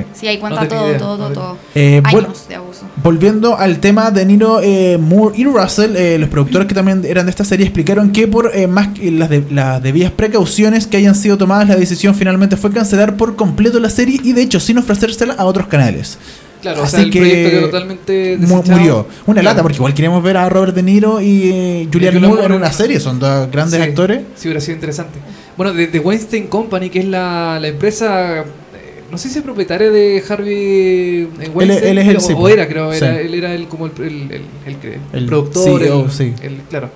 [0.00, 0.04] Sí.
[0.20, 1.58] Sí, ahí cuenta No todo, idea, todo, no todo, todo.
[1.74, 2.82] Eh, Años bueno, de abuso.
[3.02, 7.26] Volviendo al tema de Niro eh, Moore y Russell, eh, los productores que también eran
[7.26, 10.96] de esta serie explicaron que por eh, más que las, de- las debidas precauciones que
[10.96, 14.60] hayan sido tomadas, la decisión finalmente fue cancelar por completo la serie y de hecho
[14.60, 16.18] sin ofrecérsela a otros canales.
[16.62, 18.62] Claro, o Así sea, el que proyecto quedó totalmente desechado.
[18.78, 19.06] murió.
[19.26, 19.54] Una Claro.
[19.54, 22.72] lata, porque igual queremos ver a Robert De Niro y eh, Julian Moore en una
[22.72, 24.20] serie, son dos grandes Sí, actores.
[24.34, 25.18] Sí, hubiera sido interesante.
[25.58, 28.44] Bueno, de, de Weinstein Company, que es la, la empresa,
[29.14, 32.54] no sé si es propietaria de Harvey eh, Weinstein, él es el o- o, pues.
[32.54, 33.20] era, creo, era, Sí.
[33.26, 33.92] él era el, como el,
[35.12, 36.32] el, productor, CEO, sí.
[36.68, 36.90] claro.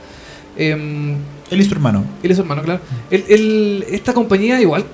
[0.57, 1.17] Él
[1.51, 2.05] y su hermano.
[2.23, 2.81] él es su hermano, claro.
[3.11, 4.85] El- esta compañía igual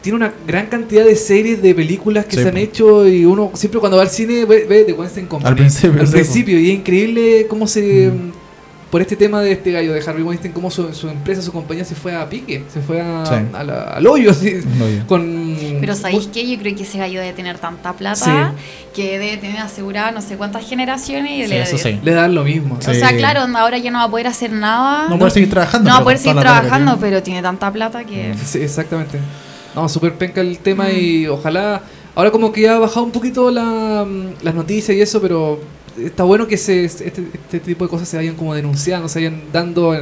[0.00, 2.60] tiene una gran cantidad de series, de películas que Sí, se han po.
[2.60, 5.50] hecho y uno siempre cuando va al cine ve, ve The Weinstein Company.
[5.50, 6.12] Al principio, Al po.
[6.12, 8.08] principio, y es increíble cómo se...
[8.10, 8.39] Mm.
[8.90, 11.84] Por este tema de este gallo de Harvey Weinstein, cómo su, su empresa, su compañía
[11.84, 13.34] se fue a pique, se fue a, Sí.
[13.52, 15.06] a la- al hoyo, así, Un hoyo.
[15.06, 15.56] con...
[15.80, 16.50] Pero ¿sabéis qué?
[16.50, 18.92] Yo creo que ese gallo debe tener tanta plata Sí.
[18.94, 22.00] que debe tener asegurada no sé cuántas generaciones y Sí, le eso sí.
[22.02, 22.78] Le dan lo mismo.
[22.80, 22.90] Sí.
[22.90, 25.08] O sea, claro, ahora ya no va a poder hacer nada.
[25.08, 25.88] No puede seguir trabajando.
[25.88, 27.00] No va a poder seguir trabajando, tiene.
[27.00, 28.34] pero tiene tanta plata que...
[28.44, 29.20] Sí, exactamente.
[29.76, 31.80] No, súper penca el tema y ojalá...
[32.16, 35.60] Ahora como que ya ha bajado un poquito la, mm, las noticias y eso, pero
[36.06, 39.42] está bueno que se, este, este tipo de cosas se vayan como denunciando, se vayan
[39.52, 39.92] dando...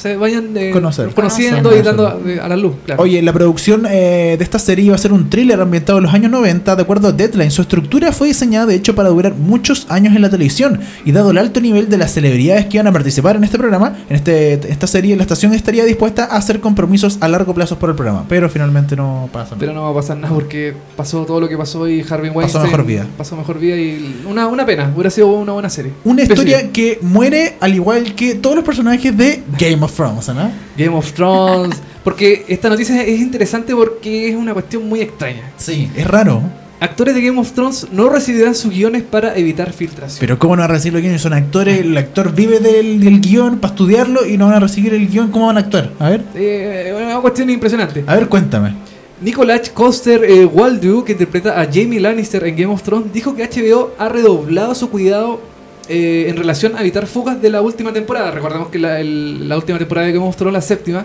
[0.00, 1.10] eh, se vayan eh, Conocer.
[1.14, 1.80] conociendo Conocer.
[1.80, 3.02] y dando a, a la luz, claro.
[3.02, 6.14] Oye, la producción eh, de esta serie iba a ser un thriller ambientado en los
[6.14, 7.50] años 90, de acuerdo a Deadline.
[7.50, 10.80] Su estructura fue diseñada, de hecho, para durar muchos años en la televisión.
[11.04, 13.96] Y dado el alto nivel de las celebridades que iban a participar en este programa,
[14.08, 17.90] en este, esta serie, la estación estaría dispuesta a hacer compromisos a largo plazo por
[17.90, 18.24] el programa.
[18.28, 19.80] Pero finalmente no pasa Pero nada.
[19.86, 22.84] no va a pasar nada porque pasó todo lo que pasó y Harvey Weinstein mejor
[22.86, 23.06] vida.
[23.16, 24.90] Pasó mejor vida y una, una pena.
[24.94, 25.92] Hubiera sido una buena serie.
[26.04, 30.28] Una Pero historia que muere al igual que todos los personajes de Game of Thrones,
[30.28, 30.50] ¿no?
[30.76, 31.76] Game of Thrones.
[32.04, 35.50] Porque esta noticia es interesante porque es una cuestión muy extraña.
[35.56, 35.90] Sí.
[35.96, 36.42] Es raro.
[36.80, 40.18] Actores de Game of Thrones no recibirán sus guiones para evitar filtración.
[40.18, 41.20] Pero ¿cómo no van a recibir los guiones?
[41.20, 44.94] Son actores, el actor vive del, del guion para estudiarlo y no van a recibir
[44.94, 45.30] el guion.
[45.30, 45.90] ¿Cómo van a actuar?
[45.98, 48.02] A ver, Eh, una cuestión impresionante.
[48.06, 48.74] a ver, cuéntame.
[49.20, 53.44] Nicolás Coster eh, Waldu, que interpreta a Jamie Lannister en Game of Thrones, dijo que
[53.46, 55.42] HBO ha redoblado su cuidado
[55.90, 58.30] eh, en relación a evitar fugas de la última temporada.
[58.30, 61.04] Recordemos que la, el- la última temporada of Thrones, la séptima,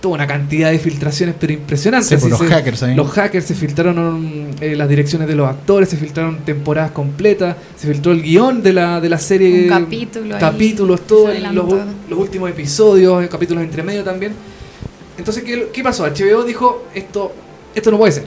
[0.00, 2.08] tuvo una cantidad de filtraciones, pero impresionantes.
[2.08, 2.94] Sí, por Así los se- hackers ahí.
[2.96, 7.86] Los hackers se filtraron eh, las direcciones de los actores, se filtraron temporadas completas, se
[7.86, 9.62] filtró el guion de la, de la serie.
[9.62, 11.30] Un capítulo ahí, Capítulos, se todos
[12.08, 14.32] los, últimos episodios, eh, capítulos entre medio también.
[15.16, 16.04] Entonces, ¿qué, qué pasó?
[16.04, 17.32] HBO dijo, esto,
[17.74, 18.24] esto no puede ser.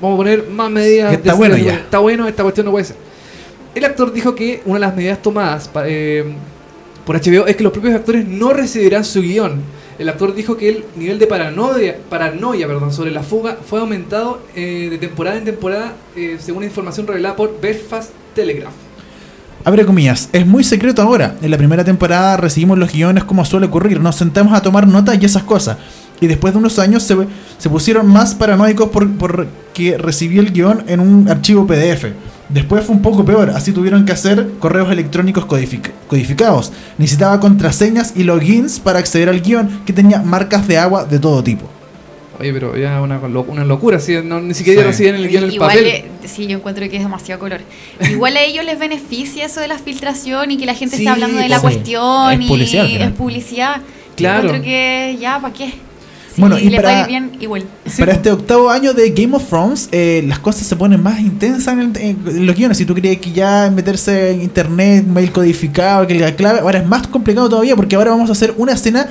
[0.00, 1.10] Vamos a poner más medidas.
[1.10, 1.74] Que está de- bueno ya.
[1.74, 2.96] Está bueno, esta cuestión no puede ser.
[3.74, 6.24] El actor dijo que una de las medidas tomadas pa- eh,
[7.04, 9.60] por HBO es que los propios actores no recibirán su guion.
[9.98, 14.88] El actor dijo que el nivel de paranoia, paranoia sobre la fuga fue aumentado eh,
[14.90, 18.72] de temporada en temporada eh, según información revelada por Belfast Telegraph.
[19.64, 21.36] Abre comillas, es muy secreto ahora.
[21.42, 25.16] En la primera temporada recibimos los guiones como suele ocurrir, nos sentamos a tomar notas
[25.20, 25.78] y esas cosas.
[26.20, 31.00] y después de unos años se, pusieron más paranoicos por, porque recibió el guion en
[31.00, 32.06] un archivo PDF.
[32.48, 36.72] Después fue un poco peor, así tuvieron que hacer correos electrónicos codific- codificados.
[36.98, 41.42] Necesitaba contraseñas y logins para acceder al guion que tenía marcas de agua de todo
[41.42, 41.68] tipo.
[42.38, 44.16] Oye, pero ya una, una locura, ¿sí?
[44.24, 44.86] no, ni siquiera Sí.
[44.88, 45.86] recibían el guion en el Igual, papel.
[45.86, 47.60] eh, sí, yo encuentro que es demasiado color.
[48.10, 51.10] Igual a ellos les beneficia eso de la filtración y que la gente Sí, esté
[51.12, 51.78] hablando de la pues sí.
[51.80, 53.76] cuestión Es y es publicidad.
[54.16, 54.42] Claro.
[54.42, 55.74] Yo encuentro que ya, ¿para qué?
[56.34, 57.64] Si Bueno, y les para- va a ir bien, igual.
[57.86, 61.20] Sí, Para este octavo año de Game of Thrones, eh, las cosas se ponen más
[61.20, 62.76] intensas en, el- en los guiones.
[62.78, 66.86] Si tú creías que ya meterse en internet, mail codificado, que la clave, ahora es
[66.86, 69.06] más complicado todavía porque ahora vamos a hacer una escena,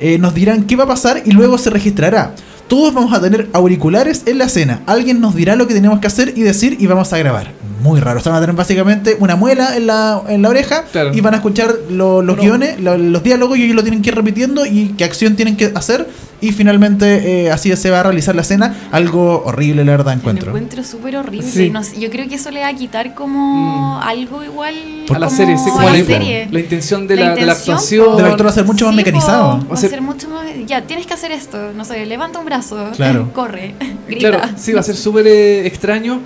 [0.00, 2.34] eh, nos dirán qué va a pasar y luego se registrará.
[2.68, 4.80] Todos vamos a tener auriculares en la escena.
[4.86, 7.52] Alguien nos dirá lo que tenemos que hacer y decir y vamos a grabar.
[7.82, 8.20] Muy raro.
[8.20, 11.12] O sea, van a tener básicamente una muela en la, en la oreja Claro.
[11.12, 12.42] y van a escuchar lo- los No.
[12.42, 15.56] guiones, lo- los diálogos y ellos lo tienen que ir repitiendo y qué acción tienen
[15.56, 16.08] que hacer.
[16.42, 18.74] Y finalmente eh, así se va a realizar la escena.
[18.90, 20.48] Algo horrible, la verdad, encuentro.
[20.48, 21.46] encuentro súper horrible.
[21.48, 21.70] Sí.
[21.70, 24.02] No sé, yo creo que eso le va a quitar como Mm.
[24.02, 24.74] algo igual
[25.14, 26.48] a la serie, sí, como a la la, serie.
[26.50, 28.16] la intención de La la, de la actuación.
[28.16, 29.60] Del actor va a ser mucho más Sí, mecanizado.
[29.60, 30.44] po, Va a ser- ser mucho más.
[30.66, 31.72] Ya, tienes que hacer esto.
[31.74, 32.90] No sé, levanta un brazo.
[32.96, 33.30] Claro.
[33.32, 33.74] Corre.
[34.08, 34.30] Grita.
[34.30, 36.20] Claro, sí, va a ser súper eh, extraño.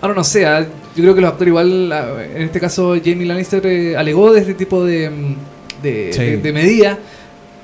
[0.00, 0.60] Ahora no sé, ah,
[0.96, 4.40] yo creo que los actores igual, ah, en este caso Jamie Lannister eh, alegó de
[4.40, 6.18] este tipo de, mm, de, Sí.
[6.22, 6.98] de- de medida,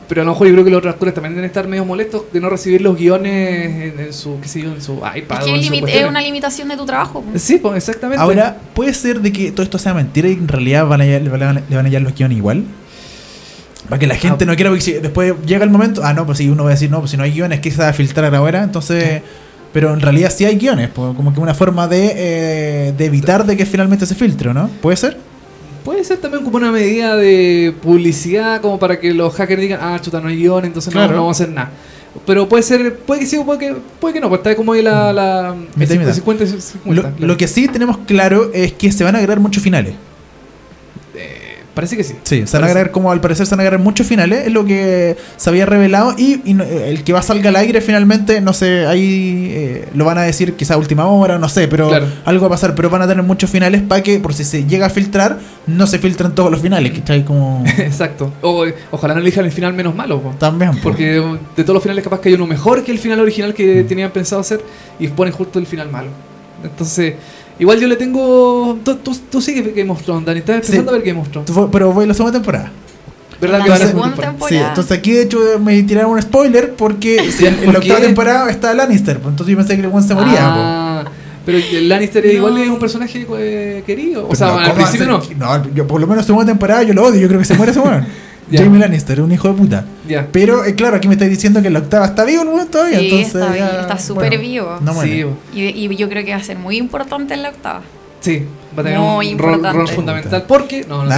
[0.08, 2.22] pero a lo mejor yo creo que los otros actores también deben estar medio molestos
[2.32, 5.38] de no recibir los guiones en, en su, qué sé yo, en su iPad.
[5.40, 6.10] Es que o en es su limit- es cuestiones.
[6.10, 7.24] una limitación de tu trabajo.
[7.36, 8.22] Sí, pues exactamente.
[8.22, 11.28] Ahora, ¿puede ser de que todo esto sea mentira y en realidad van a, le,
[11.28, 12.64] van a, le van a hallar los guiones igual?
[13.88, 14.46] Para que la gente Ah.
[14.46, 16.72] no quiera, porque si después llega el momento, ah, no, pues si uno va a
[16.72, 18.62] decir, no, pues si no hay guiones, ¿qué se va a filtrar ahora?
[18.62, 19.22] Entonces,
[19.72, 23.46] pero en realidad sí hay guiones, pues, como que una forma de, eh, de evitar
[23.46, 24.68] de que finalmente se filtre, ¿no?
[24.82, 25.16] ¿Puede ser?
[25.88, 29.98] Puede ser también como una medida de publicidad, como para que los hackers digan, ah,
[29.98, 31.14] chuta, no hay guion, entonces no- Claro.
[31.14, 31.70] no, vamos a hacer nada.
[32.26, 34.74] Pero puede ser, puede que sí o puede que, puede que no, pues está como
[34.74, 35.54] ahí la, la.
[35.76, 36.12] Mitad y el mitad.
[36.12, 37.26] 50 y 50, Lo, claro.
[37.26, 39.94] lo que sí tenemos claro es que se van a agregar muchos finales.
[41.78, 42.16] Parece que sí.
[42.24, 44.52] Sí, se van a agregar, como al parecer se van a agregar muchos finales, es
[44.52, 48.52] lo que se había revelado y, el que va a salga al aire finalmente, no
[48.52, 52.06] sé, ahí eh, lo van a decir quizá a última hora, no sé, pero Claro.
[52.24, 54.64] algo va a pasar, pero van a tener muchos finales para que, por si se
[54.64, 55.38] llega a filtrar,
[55.68, 57.62] no se filtren todos los finales, que está como...
[57.78, 58.32] Exacto.
[58.42, 60.34] O, ojalá no elijan el final menos malo, po.
[60.36, 60.80] También, po.
[60.82, 61.22] porque
[61.56, 64.10] de todos los finales capaz que hay uno mejor que el final original que tenían
[64.10, 64.60] pensado hacer
[64.98, 66.08] y ponen justo el final malo.
[66.64, 67.14] Entonces,
[67.58, 68.78] igual yo le tengo...
[68.84, 70.88] Tú, tú, tú sigues Game of Thrones, Dani, estás empezando Sí.
[70.88, 71.50] a ver Game of Thrones.
[71.72, 72.70] Pero voy a la segunda temporada.
[73.40, 74.24] ¿Verdad La que van a hacer segunda un par?
[74.30, 74.60] temporada.
[74.60, 78.00] Sí, entonces aquí de hecho me tiraron un spoiler porque en, en ¿Por la octava
[78.00, 80.32] temporada está Lannister, pues, entonces yo pensé que el buen se moría.
[80.40, 80.40] po.
[80.40, 81.04] Ah,
[81.46, 82.32] pero el Lannister No.
[82.32, 84.24] igual es un personaje eh, querido.
[84.24, 85.22] O Pues sea, no, al ¿cómo principio no.
[85.38, 87.70] No, yo por lo menos segunda temporada yo lo odio, yo creo que se muere
[87.72, 88.04] ese weón.
[88.50, 88.62] Ya.
[88.62, 89.84] Jamie Lannister, un hijo de puta.
[90.32, 92.98] Pero eh, claro, aquí me estáis diciendo que la octava está vivo weón todavía.
[92.98, 94.78] Sí, entonces, está, ya, está súper bueno, vivo.
[94.80, 95.26] No muere.
[95.52, 97.82] Sí, Y, y yo creo que va a ser muy importante en la octava.
[98.20, 98.44] sí,
[98.76, 99.78] va a tener Muy un rol, importante.
[99.78, 100.44] rol fundamental.
[100.48, 100.84] Porque.
[100.88, 101.14] No, no.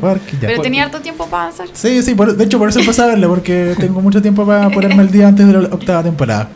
[0.00, 0.48] Porque ya.
[0.48, 1.68] Pero tenía harto tiempo para avanzar.
[1.72, 4.68] Sí, sí, por- de hecho por eso empecé a verla, porque tengo mucho tiempo para
[4.70, 6.48] ponerme el día antes de la octava temporada.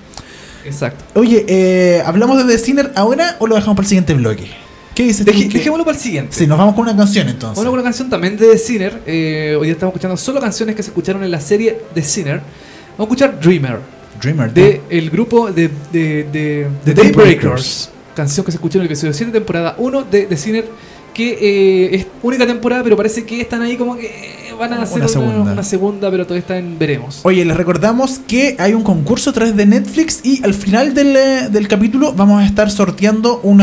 [0.64, 1.04] Exacto.
[1.18, 4.50] Oye, eh, ¿hablamos de The Sinner ahora o lo dejamos para el siguiente bloque?
[4.98, 5.30] ¿Qué dices tú?
[5.32, 6.34] Dejémoslo para el siguiente.
[6.34, 7.54] Sí, nos vamos con una canción entonces.
[7.54, 9.02] Bueno, con una canción también de The Sinner.
[9.06, 12.40] Eh, hoy día estamos escuchando solo canciones que se escucharon en la serie The Sinner.
[12.98, 13.78] Vamos a escuchar Dreamer,
[14.20, 14.52] Dreamer.
[14.52, 17.90] de el grupo de, de, de, Daybreakers.
[18.16, 20.64] Canción que se escuchó en el episodio 7, temporada 1 de The Sinner.
[21.14, 24.82] Que eh, es única temporada, pero parece que están ahí como que eh, van a
[24.82, 25.52] hacer una segunda.
[25.52, 27.20] una segunda, pero todavía está en veremos.
[27.22, 31.16] Oye, les recordamos que hay un concurso a través de Netflix y al final del,
[31.16, 33.58] eh, del capítulo vamos a estar sorteando un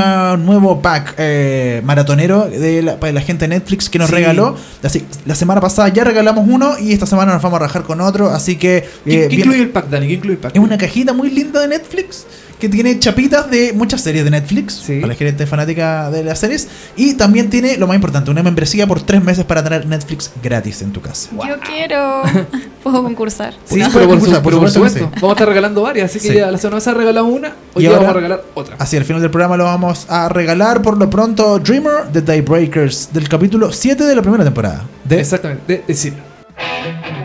[0.45, 4.15] nuevo pack eh, maratonero de la, para la gente de Netflix que nos Sí.
[4.15, 4.55] regaló.
[4.83, 7.99] Así, la semana pasada ya regalamos uno y esta semana nos vamos a rajar con
[8.01, 8.83] otro, así que...
[9.03, 10.07] ¿Qué, eh, qué incluye el pack, Dani?
[10.07, 10.55] ¿Qué incluye el pack?
[10.55, 12.25] es una cajita muy linda de Netflix
[12.59, 14.95] que tiene chapitas de muchas series de Netflix Sí.
[15.01, 18.87] para la gente fanática de las series y también tiene lo más importante una membresía
[18.87, 21.29] por tres meses para tener Netflix gratis en tu casa.
[21.31, 22.21] Yo quiero.
[22.83, 23.53] ¿Puedo concursar?
[23.65, 25.09] Sí, Por pero por, supuesto, su- por pero por supuesto.
[25.15, 26.35] Vamos a estar regalando varias, así que Sí.
[26.35, 28.75] ya la semana pasada regalamos una, hoy Y ahora- vamos a regalar otra.
[28.79, 33.09] Así, al final del programa lo vamos a regalar por lo pronto Dreamer de Daybreakers
[33.11, 34.83] del capítulo 7 de la primera temporada.
[35.03, 37.24] De Exactamente, de, de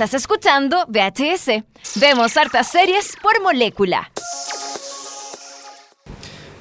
[0.00, 1.62] Estás escuchando VHS.
[1.96, 4.10] Vemos hartas series por molécula.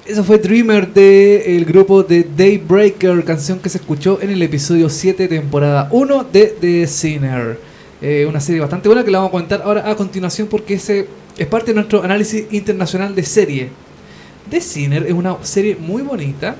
[0.06, 5.30] Eso fue Dreamer del grupo de Daybreaker, canción que se escuchó en el episodio 7,
[5.30, 7.58] temporada 1 de The Sinner.
[8.02, 11.08] Eh, una serie bastante buena que la vamos a comentar ahora a continuación porque ese
[11.38, 13.70] es parte de nuestro análisis internacional de serie.
[14.50, 16.58] The Sinner es una serie muy bonita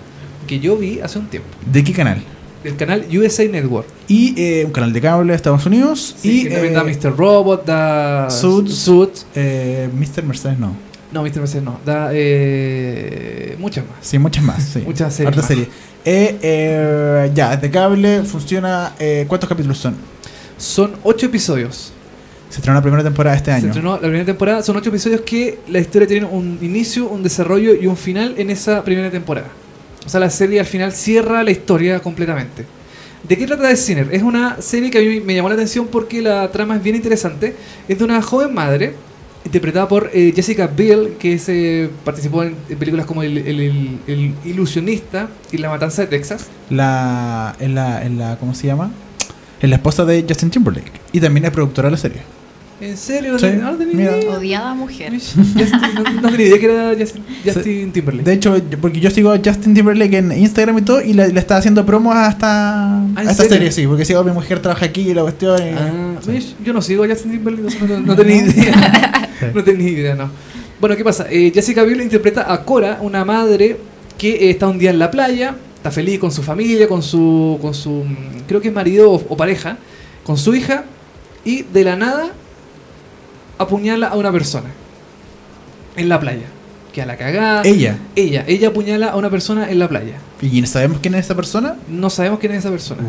[0.48, 1.50] que yo vi hace un tiempo.
[1.66, 2.24] ¿De qué canal?
[2.64, 3.88] Del canal USA Network.
[4.08, 6.16] Y eh, un canal de cable de Estados Unidos.
[6.20, 7.16] Sí, y que también eh, da Mr.
[7.18, 8.74] Robot, da Suits.
[8.76, 9.26] Suits.
[9.36, 10.24] eh, Mr.
[10.24, 10.76] Mercedes no.
[11.12, 11.38] No, Mr.
[11.40, 11.80] Mercedes no.
[11.86, 13.96] Da eh, muchas más.
[14.02, 14.64] Sí, muchas más.
[14.64, 14.80] Sí.
[14.86, 15.46] Muchas series más.
[15.46, 15.68] serie.
[16.06, 18.94] Eh, eh, ya, de cable, funciona.
[19.00, 19.96] eh, ¿Cuántos capítulos son?
[20.58, 21.94] Son ocho episodios.
[22.50, 23.68] Se estrenó la primera temporada este Se año.
[23.68, 24.64] estrenó la primera temporada.
[24.64, 28.50] Son ocho episodios que la historia tiene un inicio, un desarrollo y un final en
[28.50, 29.48] esa primera temporada.
[30.06, 32.66] O sea, la serie al final cierra la historia completamente.
[33.28, 34.08] ¿De qué trata The Sinner?
[34.14, 36.96] Es una serie que a mí me llamó la atención porque la trama es bien
[36.96, 37.56] interesante.
[37.88, 38.94] Es de una joven madre,
[39.46, 44.00] interpretada por eh, Jessica Biel, que se participó en, en películas como el, el- el-
[44.08, 46.48] el Ilusionista y La Matanza de Texas.
[46.70, 48.38] La, en la, en la.
[48.38, 48.92] ¿Cómo se llama?
[49.62, 50.92] Es la esposa de Justin Timberlake.
[51.12, 52.22] Y también es productora de la serie.
[52.82, 53.38] ¿En serio?
[53.38, 54.18] Sí, No, no tenía mira.
[54.20, 54.32] idea.
[54.32, 55.12] Odiada mujer.
[55.14, 58.26] Justin- no, no tenía idea que era Justin, Justin Timberlake.
[58.26, 61.40] De hecho, porque yo sigo a Justin Timberlake en Instagram y todo, y le, le
[61.40, 63.50] estaba haciendo promos a esta, ¿Ah, a esta serio?
[63.50, 65.60] serie, sí, porque sigo mi mujer trabaja aquí y la cuestión.
[65.62, 66.16] y- Ah.
[66.64, 69.30] Yo no sigo a Justin Timberlake, no, no- no tenía idea.
[69.54, 70.30] no tenía idea, no.
[70.80, 71.26] Bueno, ¿qué pasa?
[71.30, 73.78] Eh, Jessica Biel interpreta a Cora, una madre
[74.18, 77.58] que eh, está un día en la playa, está feliz con su familia, con su,
[77.62, 79.78] con su mm, creo que es marido o, o pareja,
[80.24, 80.86] con su hija,
[81.44, 82.28] y de la nada
[83.60, 84.70] apuñala a una persona
[85.96, 86.48] en la playa.
[86.92, 87.62] Que a la cagada.
[87.64, 88.00] Ella.
[88.16, 90.16] Ella, ella apuñala a una persona en la playa.
[90.42, 91.76] ¿Y sabemos quién es esa persona?
[91.88, 93.04] No sabemos quién es esa persona.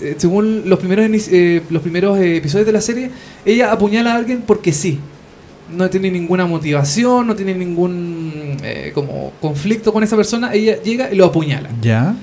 [0.00, 3.10] Eh, según los primeros, eh, los primeros eh, episodios de la serie,
[3.44, 5.00] ella apuñala a alguien porque sí.
[5.76, 10.52] No tiene ninguna motivación, no tiene ningún eh, como conflicto con esa persona.
[10.52, 11.70] Ella llega y lo apuñala.
[11.80, 12.14] Ya.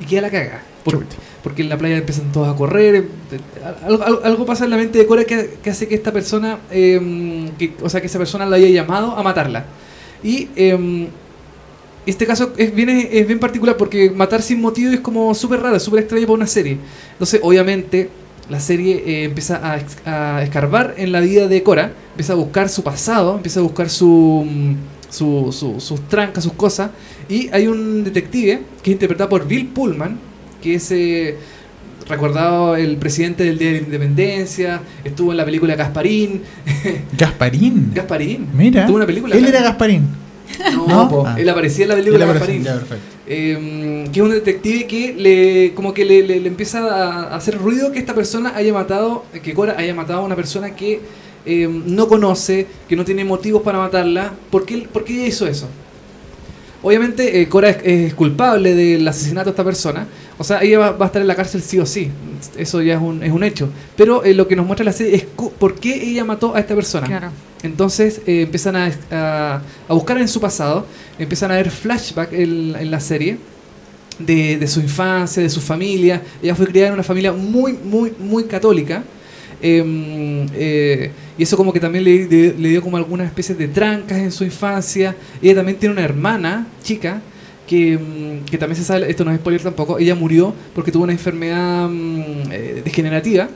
[0.00, 0.62] Y queda la caga.
[0.84, 1.04] Por-
[1.42, 2.94] porque en la playa empiezan todos a correr.
[2.96, 3.08] eh,
[3.84, 6.58] Algo, algo- algo pasa en la mente de Cora que, que hace que esta persona,
[6.70, 9.64] eh, que, o sea, que esa persona la haya llamado a matarla.
[10.22, 11.08] Y eh,
[12.06, 15.78] este caso es bien, es bien particular porque matar sin motivo es como súper raro,
[15.78, 16.78] súper extraño para una serie.
[17.12, 18.08] Entonces, obviamente,
[18.50, 19.60] la serie eh, empieza
[20.04, 23.88] a escarbar en la vida de Cora, empieza a buscar su pasado, empieza a buscar
[23.88, 24.74] su, mm,
[25.10, 26.90] su- su- sus trancas, sus cosas.
[27.28, 30.18] Y hay un detective que es interpretado por Bill Pullman,
[30.62, 31.36] que es eh,
[32.08, 36.42] recordado el presidente del Día de la Independencia, estuvo en la película Gasparín.
[37.18, 37.92] Gasparín.
[37.94, 38.48] Gasparín.
[38.54, 38.86] Mira.
[38.86, 39.34] Tuvo una película.
[39.36, 39.50] Él acá.
[39.58, 40.22] era Gasparín.
[40.74, 41.08] No, ¿No?
[41.08, 41.34] po, Ah.
[41.38, 42.62] él aparecía en la película Gasparín.
[42.64, 42.80] ya.
[43.26, 47.56] Eh, que es un detective que le como que le, le- le empieza a hacer
[47.56, 51.00] ruido que esta persona haya matado, que Cora haya matado a una persona que
[51.46, 54.32] eh, no conoce, que no tiene motivos para matarla.
[54.50, 55.68] ¿Por qué, por qué ella hizo eso?
[56.82, 60.06] Obviamente eh, Cora es, es culpable del asesinato de esta persona.
[60.38, 62.10] O sea, ella va, va a estar en la cárcel sí o sí.
[62.56, 63.68] Eso ya es un, es un hecho.
[63.96, 66.74] Pero eh, lo que nos muestra la serie es por qué ella mató a esta
[66.74, 67.06] persona.
[67.06, 67.28] Claro.
[67.62, 70.84] Entonces eh, empiezan a, a- a buscar en su pasado,
[71.18, 73.36] empiezan a ver flashback en, en la serie
[74.18, 76.20] de, de su infancia, de su familia.
[76.42, 79.04] Ella fue criada en una familia muy, muy, muy católica.
[79.60, 83.68] Em, eh, y eso como que también le, le- le dio como algunas especies de
[83.68, 85.14] trancas en su infancia.
[85.40, 87.20] Ella también tiene una hermana chica
[87.66, 91.04] que, mm, que también se sabe, esto no es spoiler tampoco, ella murió porque tuvo
[91.04, 93.48] una enfermedad mm, eh, degenerativa.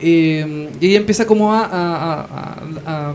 [0.00, 3.14] Eh, y ella empieza como a, a- a- a-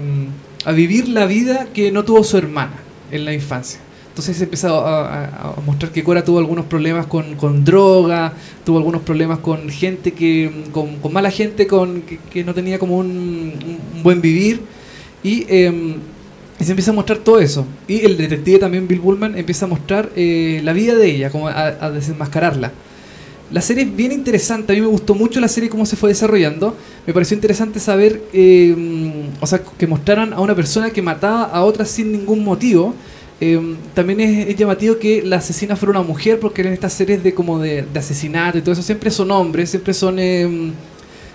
[0.66, 2.74] a- vivir la vida que no tuvo su hermana
[3.12, 3.80] en la infancia.
[4.10, 8.34] Entonces se empieza a, mostrar que Cora tuvo algunos problemas con, con droga,
[8.66, 12.78] tuvo algunos problemas con gente que, con, con mala gente con, que, que no tenía
[12.80, 13.54] como un-
[13.96, 14.62] un buen vivir.
[15.24, 15.96] Y, eh,
[16.62, 17.66] y se empieza a mostrar todo eso.
[17.88, 21.48] Y el detective también, Bill Bullman, empieza a mostrar eh, la vida de ella, como
[21.48, 22.72] a, desenmascararla.
[23.50, 26.10] La serie es bien interesante, a mí me gustó mucho la serie cómo se fue
[26.10, 26.78] desarrollando.
[27.08, 31.46] Me pareció interesante saber, eh, mm, o sea, que mostraran a una persona que mataba
[31.46, 32.94] a otra sin ningún motivo.
[33.42, 33.60] Eh,
[33.96, 37.34] también es, es llamativo que la asesina fuera una mujer, porque en estas series de
[37.34, 40.20] como de, de asesinato y todo eso siempre son hombres, siempre son...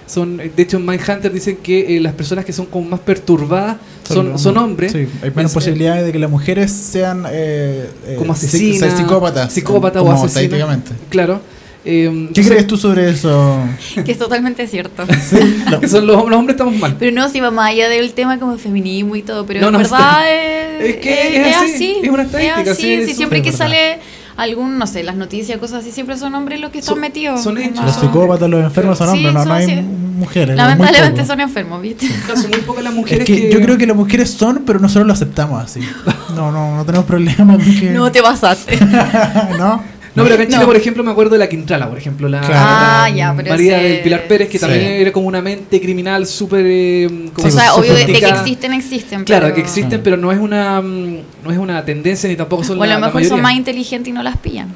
[0.06, 3.00] eh, son de hecho en Mindhunter dicen que eh, las personas que son como más
[3.00, 3.76] perturbadas
[4.08, 4.92] son, son hombres.
[4.92, 9.52] Sí, hay menos Es- posibilidades de que las mujeres sean eh, eh, Como asesinas, psicópatas.
[9.52, 10.30] psicópatas o como asesinas.
[10.44, 10.92] estadísticamente.
[11.10, 11.40] Claro.
[11.88, 13.60] Eh, ¿Qué entonces, crees tú sobre eso?
[14.04, 15.04] Que es totalmente cierto.
[15.28, 15.36] Sí,
[15.70, 16.96] lo- que son los, los hombres estamos mal.
[16.98, 19.72] Pero no, si va más allá del tema como feminismo y todo, pero No, en
[19.74, 23.44] no, verdad es- es, es que es así, es una estadística, así, sí, siempre es
[23.44, 23.66] que verdad.
[23.66, 23.98] sale
[24.36, 27.42] algún, no sé, las noticias, cosas así, siempre son hombres los que están Son- metidos.
[27.42, 27.84] son hechos.
[27.84, 29.74] Los psicópatas, los enfermos son Sí, hombres, no, son no hay así.
[29.82, 30.56] mujeres.
[30.56, 32.06] Lamentablemente son enfermos, ¿viste?
[32.26, 35.06] Son muy pocas las Es mujeres que yo creo que las mujeres son, pero nosotros
[35.06, 35.80] lo aceptamos así.
[36.34, 37.54] No, no, no tenemos problema.
[37.54, 38.78] porque- No te pasaste.
[39.58, 39.82] ¿No?
[40.16, 40.66] No, pero acá en Chile, No.
[40.66, 42.28] por ejemplo, me acuerdo de la Quintrala, por ejemplo.
[42.28, 42.54] La, Claro.
[42.58, 44.64] Ah, la ya, pero María ese- del Pilar Pérez, que Sí.
[44.64, 46.64] también era como una mente criminal súper...
[46.66, 48.40] eh, como o sea, obvio de, de que sofisticada.
[48.42, 49.24] existen, existen.
[49.24, 52.64] Claro, pero- que existen, pero no es una mm, no es una tendencia ni tampoco
[52.64, 53.42] son O a la, lo la mejor son mayoría.
[53.42, 54.68] más inteligentes y no las pillan.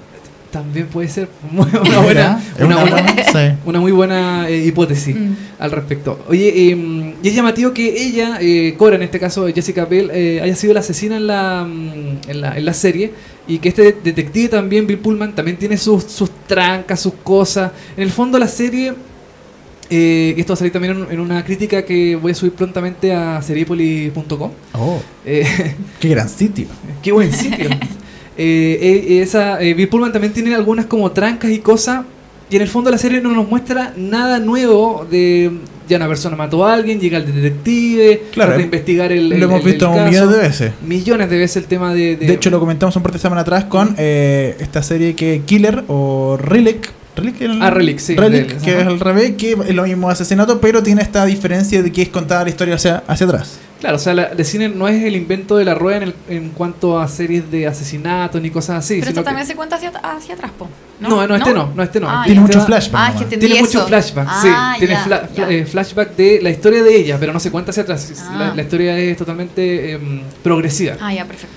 [0.50, 3.56] También puede ser muy- una buena, una una buena, buena- sí.
[3.66, 5.32] una muy buena eh, hipótesis Mm.
[5.60, 6.24] al respecto.
[6.28, 10.40] Oye, eh, y es llamativo que ella, eh, Cora en este caso, Jessica Bell, eh,
[10.42, 13.12] haya sido la asesina en la, mm, en la, en la serie
[13.46, 17.70] y que este detective también, Bill Pullman, también tiene sus, sus trancas, sus cosas.
[17.96, 18.92] En el fondo la serie,
[19.88, 22.52] eh, y esto va a salir también en, en una crítica que voy a subir
[22.52, 24.50] prontamente a seriepolis.com.
[24.74, 25.44] Oh, Eh,
[26.00, 26.66] qué gran sitio.
[27.02, 27.68] Qué buen sitio.
[28.42, 28.78] Eh,
[29.18, 32.06] eh, esa, eh, Bill Pullman también tiene algunas como trancas y cosas.
[32.48, 35.50] Y en el fondo la serie no nos muestra nada nuevo de
[35.88, 39.40] ya una persona mató a alguien, llega el detective, Claro, trata de investigar el, el-
[39.40, 40.08] lo hemos el- el visto un caso.
[40.10, 40.72] millón de veces.
[40.86, 42.16] Millones de veces el tema de...
[42.16, 45.84] De hecho, lo comentamos un par de semanas atrás con eh, esta serie que Killer
[45.88, 46.90] o Relic.
[47.16, 50.08] Relic, el- Ah, Relic, sí, Relic, Relic, que es al revés, que es lo mismo
[50.08, 53.58] asesinato, pero tiene esta diferencia de que es contada la historia hacia, hacia atrás.
[53.80, 56.14] Claro, o sea, la, el cine no es el invento de la rueda en, el-
[56.28, 58.96] en cuanto a series de asesinatos ni cosas así.
[59.00, 60.68] Pero esto que- también se cuenta hacia, hacia atrás, po.
[61.00, 62.10] No, no, este no, no, este no.
[62.10, 63.00] Ah, Tiene mucho flashback.
[63.02, 64.84] Ah, es que Tiene mucho flashback, Ah, sí.
[64.84, 68.12] Tiene fla- eh, flashback de la historia de ella, pero no se cuenta hacia atrás.
[68.28, 68.36] Ah.
[68.38, 70.96] La, la historia es totalmente em, progresiva.
[71.00, 71.56] Ah, ya, perfecto.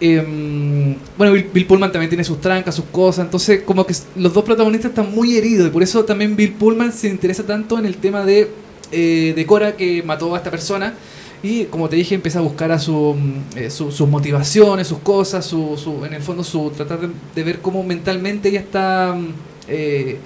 [0.00, 3.24] Em, bueno, Bill, Bill Pullman también tiene sus trancas, sus cosas.
[3.24, 5.66] Entonces, como que los dos protagonistas están muy heridos.
[5.66, 8.48] Y por eso también Bill Pullman se interesa tanto en el tema de,
[8.92, 10.94] eh, de Cora que mató a esta persona.
[11.42, 14.98] Y como te dije, empieza a buscar a su, mm, eh, su- sus motivaciones, sus
[14.98, 16.98] cosas, su, su- en el fondo su tratar
[17.34, 19.26] de, ver cómo mentalmente ella está mm,
[19.68, 20.16] eh,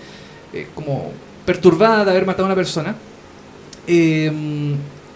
[0.55, 1.11] eh, como
[1.45, 2.97] perturbada de haber matado a una persona.
[3.87, 4.33] Eh,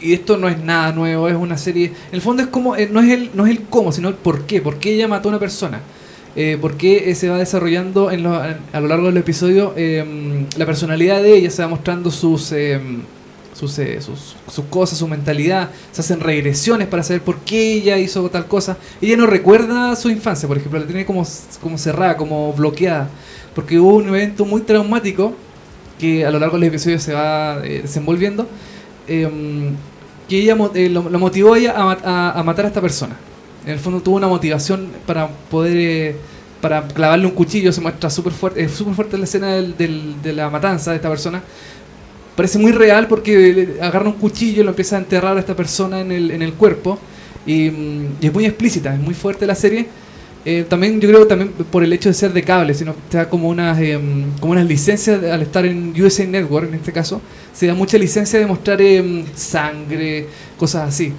[0.00, 1.86] y esto no es nada nuevo, es una serie.
[1.86, 4.42] En el fondo es como, no, es el, no es el cómo, sino el por
[4.46, 4.60] qué.
[4.60, 5.80] ¿Por qué ella mató a una persona?
[6.36, 9.72] Eh, ¿Por qué eh, se va desarrollando en a lo largo del episodio
[10.58, 11.50] la personalidad de ella?
[11.50, 12.52] Se va mostrando sus,
[13.56, 15.70] sus, eh, sus, sus cosas, su mentalidad.
[15.92, 18.76] Se hacen regresiones para saber por qué ella hizo tal cosa.
[19.00, 21.26] Ella no recuerda su infancia, por ejemplo, la tiene como,
[21.62, 23.08] como cerrada, como bloqueada.
[23.54, 25.34] Porque hubo un evento muy traumático
[25.98, 28.46] que a lo largo del episodio se va eh, desenvolviendo.
[29.08, 29.74] em,
[30.28, 33.16] que ella eh, lo, motivó a ella a, mat- a- a matar a esta persona.
[33.64, 36.16] En el fondo tuvo una motivación para poder eh,
[36.60, 40.32] para clavarle un cuchillo, se muestra súper fuerte, es fuerte la escena del- del- de
[40.32, 41.42] la matanza de esta persona.
[42.36, 46.00] Parece muy real porque agarra un cuchillo y lo empieza a enterrar a esta persona
[46.00, 46.98] en el, en el cuerpo.
[47.46, 49.86] Y, mm, es muy explícita, es muy fuerte la serie.
[50.44, 53.28] Eh, también yo creo también por el hecho de ser de cable, sino te da
[53.28, 57.20] como unas, em, como unas licencias al estar en USA Network en este caso,
[57.52, 60.26] se da mucha licencia de mostrar em, sangre,
[60.56, 61.12] cosas así.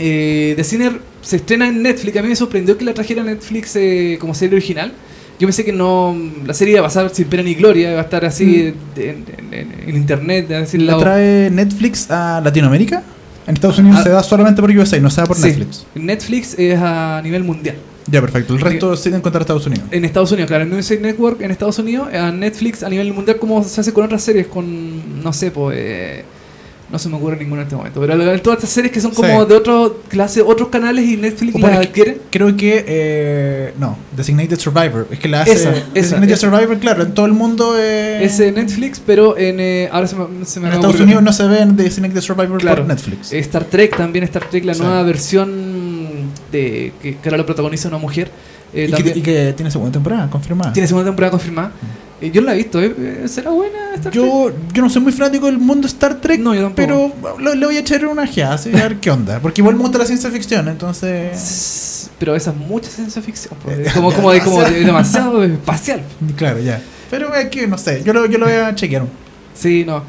[0.00, 2.16] Eh, The Sinner se estrena en Netflix.
[2.16, 4.92] A mí me sorprendió que la trajera a Netflix eh, como serie original.
[5.40, 6.14] Yo pensé que no
[6.46, 9.24] la serie iba a pasar sin pena ni gloria, iba a estar así de- en,
[9.50, 13.02] en- en internet, decir, ¿La trae Netflix a Latinoamérica?
[13.46, 14.02] En Estados Unidos Ah.
[14.04, 15.86] se da solamente por USA, no se da por Sí, Netflix.
[15.94, 17.74] Netflix es a nivel mundial.
[18.06, 18.54] Ya, perfecto.
[18.54, 19.84] El resto que contar a Estados Unidos.
[19.90, 23.38] En Estados Unidos, claro, en USA Network en Estados Unidos, a Netflix a nivel mundial
[23.38, 26.24] como se hace con otras series, con, no sé, pues, eh,
[26.90, 29.42] no se me ocurre ninguna en este momento, pero todas estas series que son como
[29.42, 29.48] Sí.
[29.48, 32.20] de otro clase, otros canales y Netflix las pone- adquiere.
[32.30, 32.84] Creo que.
[32.86, 35.06] eh, no, Designated Survivor.
[35.10, 35.52] Es que la hace.
[35.52, 36.50] Esa, Designated esa.
[36.50, 37.74] Survivor, claro, en todo el mundo.
[37.78, 40.98] Eh, Es eh, Netflix, pero en eh, ahora se me, se me en Estados.
[41.00, 42.78] Unidos no se ven Designated Survivor Claro.
[42.82, 43.32] por Netflix.
[43.32, 44.82] Star Trek también, Star Trek, la Sí.
[44.82, 48.30] nueva versión de que, que ahora lo protagoniza una mujer.
[48.72, 50.72] eh, y, que, y que tiene segunda temporada, confirmada.
[50.72, 51.72] tiene segunda temporada confirmada.
[51.72, 52.94] Eh, yo no la he visto, ¿eh?
[52.98, 54.14] Eh, ¿será buena Star Trek?
[54.14, 57.66] Yo, yo no soy muy fanático del mundo Star Trek, No, yo pero lo- le
[57.66, 59.38] voy a echar una ojeada, así, a ver qué onda.
[59.40, 62.10] Porque igual me gusta la ciencia ficción, entonces.
[62.20, 63.54] Pero esa es mucha ciencia ficción.
[63.64, 66.02] pues, es como, como, como de- demasiado espacial.
[66.36, 66.82] Claro, ya.
[67.10, 69.04] Pero es que no sé, yo lo, yo lo voy a chequear.
[69.54, 70.02] Sí, no.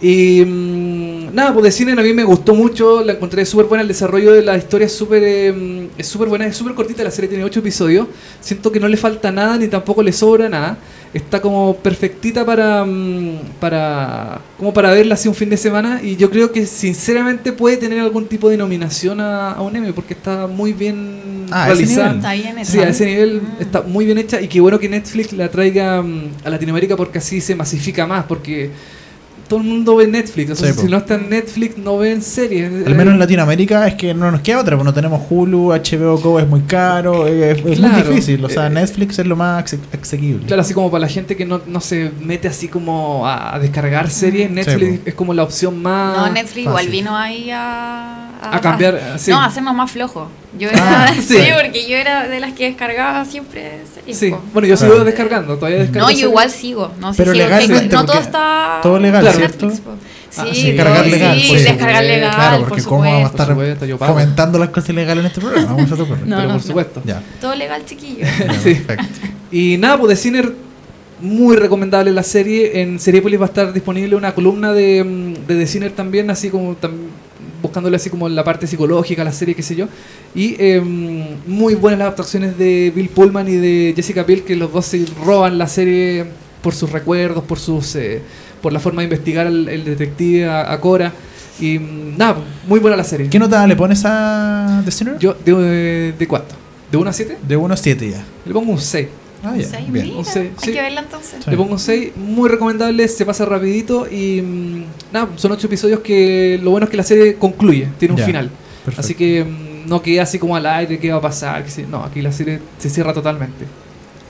[0.00, 3.82] Y mm, nada, pues de cine a mí me gustó mucho, la encontré súper buena,
[3.82, 7.10] el desarrollo de la historia es súper eh, es súper buena, es súper cortita, la
[7.10, 8.06] serie tiene 8 episodios,
[8.40, 10.76] siento que no le falta nada ni tampoco le sobra nada,
[11.16, 16.16] está como perfectita para, mm, para como para verla así un fin de semana y
[16.16, 20.14] yo creo que sinceramente puede tener algún tipo de nominación a, a un Emmy porque
[20.14, 22.08] está muy bien Ah, a ese realizada.
[22.08, 22.18] nivel.
[22.18, 22.70] Está bien hecha.
[22.72, 23.62] Sí, a ese nivel Mm.
[23.62, 27.18] está muy bien hecha y qué bueno que Netflix la traiga mm, a Latinoamérica porque
[27.18, 28.70] así se masifica más, porque
[29.48, 32.20] todo el mundo ve Netflix, o sea, Sí, si no está en Netflix no ven
[32.22, 32.86] series.
[32.86, 36.18] Al menos en Latinoamérica es que no nos queda otra, pues no tenemos Hulu, HBO
[36.18, 38.44] Go es muy caro, es, es muy difícil.
[38.44, 39.64] O sea, Eh, Netflix es lo más
[40.02, 40.46] asequible.
[40.46, 44.10] Claro, así como para la gente que no, no se mete así como a, descargar
[44.10, 46.16] series, Netflix es como la opción más...
[46.16, 46.90] No, Netflix igual fácil.
[46.90, 48.22] vino ahí a...
[48.52, 49.30] A cambiar, sí.
[49.30, 50.28] No, a hacernos más flojos.
[50.58, 51.14] Yo Ah, era...
[51.22, 51.22] sí.
[51.22, 51.38] sí.
[51.62, 54.40] porque yo era de las que descargaba siempre series, Sí, po.
[54.52, 55.04] bueno, yo sigo Claro.
[55.04, 56.92] descargando, todavía descargo No, yo igual sigo.
[57.00, 58.78] No Pero si legalmente, no todo porque está...
[58.82, 59.70] todo legal, ¿cierto?
[59.70, 59.80] Sí,
[60.38, 63.22] Ah, sí, todo- Cargar legal, sí, pues, descargar sí, legal, claro, por porque cómo vamos
[63.22, 65.66] a estar Por supuesto, comentando las cosas ilegales en este programa.
[65.72, 66.18] Vamos a tocar.
[66.18, 66.60] No, pero no, por no.
[66.60, 67.02] supuesto.
[67.04, 67.22] Ya.
[67.40, 68.20] Todo legal, chiquillo.
[68.20, 68.74] ya, Sí.
[68.74, 69.04] perfecto.
[69.50, 70.52] Y nada, pues de Ciner,
[71.20, 72.82] muy recomendable la serie.
[72.82, 76.50] En Seriepolis va a estar disponible una columna de, mm, de The Ciner también, así
[76.50, 76.90] como tam-
[77.62, 79.86] buscándole así como la parte psicológica, la serie, qué sé yo.
[80.34, 80.80] Y eh,
[81.46, 85.04] muy buenas las adaptaciones de Bill Pullman y de Jessica Biel, que los dos se
[85.24, 86.26] roban la serie
[86.62, 88.20] por sus recuerdos, por sus eh,
[88.66, 91.12] por la forma de investigar al el detective a, a Cora.
[91.60, 93.28] Y mm, nada, muy buena la serie.
[93.30, 95.18] ¿Qué nota le pones a The Sinner?
[95.20, 96.56] Yo, de, ¿de cuánto?
[96.90, 97.38] ¿De 1 a 7?
[97.46, 98.24] De 1 a 7 ya.
[98.44, 99.06] Le pongo un 6.
[99.44, 99.68] Ah, Un ya.
[99.78, 99.92] Bien.
[99.92, 100.72] mira, Un seis, Hay sí.
[100.72, 101.44] que verla entonces.
[101.44, 101.48] Sí.
[101.50, 106.00] Le pongo un 6, muy recomendable, se pasa rapidito y mm, nada, son 8 episodios
[106.00, 108.50] que lo bueno es que la serie concluye, tiene un Ya, final.
[108.84, 109.00] perfecto.
[109.00, 112.20] Así que mm, no queda así como al aire, qué va a pasar, no, aquí
[112.22, 113.64] la serie se cierra totalmente.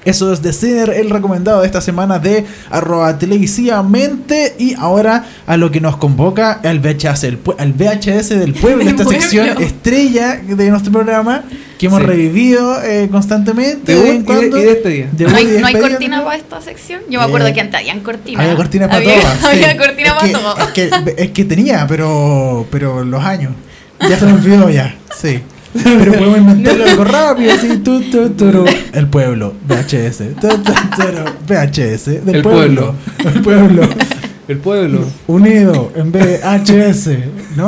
[0.06, 4.54] Eso es The Sinner, el recomendado de esta semana de arroba televisivamente.
[4.58, 8.82] Y ahora a lo que nos convoca al VHS, el pue- al VHS del pueblo,
[8.88, 9.20] esta pueblo.
[9.20, 11.44] sección estrella de nuestro programa
[11.78, 12.06] que hemos Sí.
[12.06, 13.94] revivido eh, constantemente.
[13.94, 14.56] De vez en y, cuando.
[14.56, 16.22] de, ¿No hay, no cortina también.
[16.24, 17.00] para esta sección?
[17.10, 18.42] Yo me acuerdo Eh, que antes habían cortina.
[18.42, 19.46] Había cortina para Había- sí.
[19.46, 20.58] Había cortina es para que, todo.
[20.58, 20.90] Es que,
[21.24, 23.52] es que tenía, pero, pero los años.
[24.00, 24.94] Ya se me olvidó ya.
[25.20, 25.40] Sí.
[25.82, 27.68] Pero podemos inventarlo algo rápido, así.
[27.78, 28.64] Tu, tu, turu.
[28.92, 30.18] El pueblo, VHS.
[30.40, 31.24] Tu, tu, turu.
[31.48, 32.24] VHS.
[32.24, 32.94] Del El pueblo.
[33.24, 33.88] El pueblo.
[34.48, 35.00] El pueblo.
[35.26, 37.08] Unido en VHS.
[37.56, 37.66] ¿No?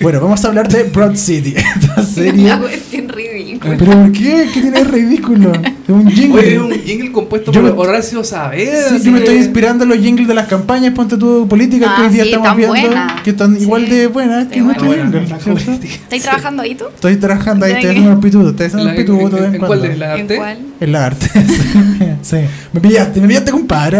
[0.00, 1.54] Bueno, vamos a hablar de Broad City.
[1.56, 2.46] Esta serie.
[2.46, 3.76] Una cuestión ridícula.
[3.78, 4.48] ¿Pero por qué?
[4.52, 5.52] ¿Qué tiene de ridículo?
[5.98, 6.40] Es un jingle.
[6.40, 8.88] Oye, es un jingle compuesto Yo por me- Horacio Saavedra.
[8.88, 11.48] Sí, así yo me que- estoy inspirando en los jingles de las campañas, ponte tu
[11.48, 13.16] política que Ah, hoy día sí, estamos tan viendo, buena.
[13.24, 13.62] que están Sí.
[13.62, 15.22] igual de buenas que Sí, nuestro Buena, jingle.
[16.02, 16.84] ¿Estáis trabajando ahí tú?
[16.94, 19.58] Estoy trabajando ahí, ¿De estoy haciendo un pituto, estoy haciendo pituto de vez ¿En en
[19.58, 19.88] cuál cuando.
[19.88, 20.36] de la ¿En arte?
[20.36, 20.58] cuál?
[20.80, 21.26] En la arte.
[22.22, 22.36] sí.
[22.72, 23.98] Me pillaste, me pillaste, compadre.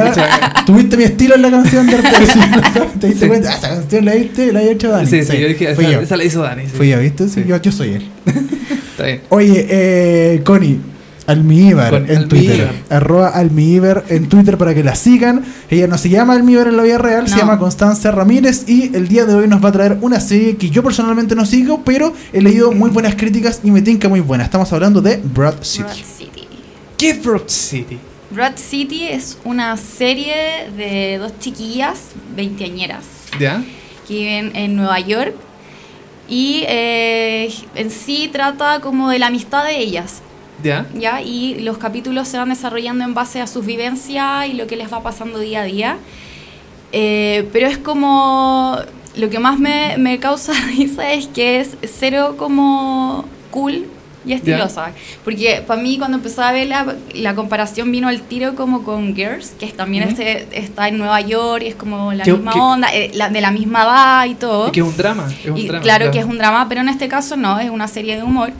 [0.66, 2.08] Tuviste mi estilo en la canción de arte.
[2.32, 2.38] sí,
[3.00, 3.28] ¿Te diste Sí.
[3.28, 3.50] cuenta?
[3.52, 5.06] Ah, Esa canción la diste, la había hecho Dani.
[5.08, 6.00] Sí, sí, yo dije, fui esa, yo.
[6.00, 6.62] esa la hizo Dani.
[6.66, 6.72] sí.
[6.76, 7.24] Fui yo, ¿viste?
[7.28, 7.44] Sí, Sí.
[7.48, 8.06] Yo, yo soy él.
[8.92, 9.20] Está bien.
[9.30, 10.78] Oye, eh, Connie,
[11.30, 12.70] Almíbar en Twitter.
[12.90, 15.44] Arroba Almíbar en Twitter para que la sigan.
[15.70, 17.40] Ella no se llama Almíbar en la vida real, se No.
[17.40, 20.70] llama Constancia Ramírez y el día de hoy nos va a traer una serie que
[20.70, 24.44] yo personalmente no sigo, pero he leído muy buenas críticas y me tinca muy buena.
[24.44, 25.82] Estamos hablando de Broad City.
[25.84, 26.48] Broad City.
[26.98, 27.98] ¿Qué es Broad City?
[28.30, 30.34] Broad City es una serie
[30.76, 31.98] de dos chiquillas
[32.36, 33.04] veinteañeras
[33.40, 33.62] ¿Ya?
[34.06, 35.34] que viven en Nueva York
[36.28, 40.20] y eh, en sí trata como de la amistad de ellas,
[40.62, 40.86] ¿Ya?
[40.94, 41.22] ¿ya?
[41.22, 44.92] Y los capítulos se van desarrollando en base a sus vivencias y lo que les
[44.92, 45.96] va pasando día a día.
[46.92, 48.76] Eh, pero es como...
[49.16, 53.86] Lo que más me, me causa risa es que es cero como cool
[54.24, 54.92] y estilosa.
[55.24, 59.16] Porque para mí cuando empecé a ver la, la comparación vino al tiro como con
[59.16, 60.12] Girls, que también Ujú.
[60.12, 63.30] este, está en Nueva York y es como la ¿Qué- misma qué- onda, eh, la-
[63.30, 64.68] de la misma edad y todo.
[64.68, 65.26] Y que es un drama.
[65.42, 67.68] Es un Y drama, claro que es un drama, pero en este caso no, es
[67.70, 68.52] una serie de humor.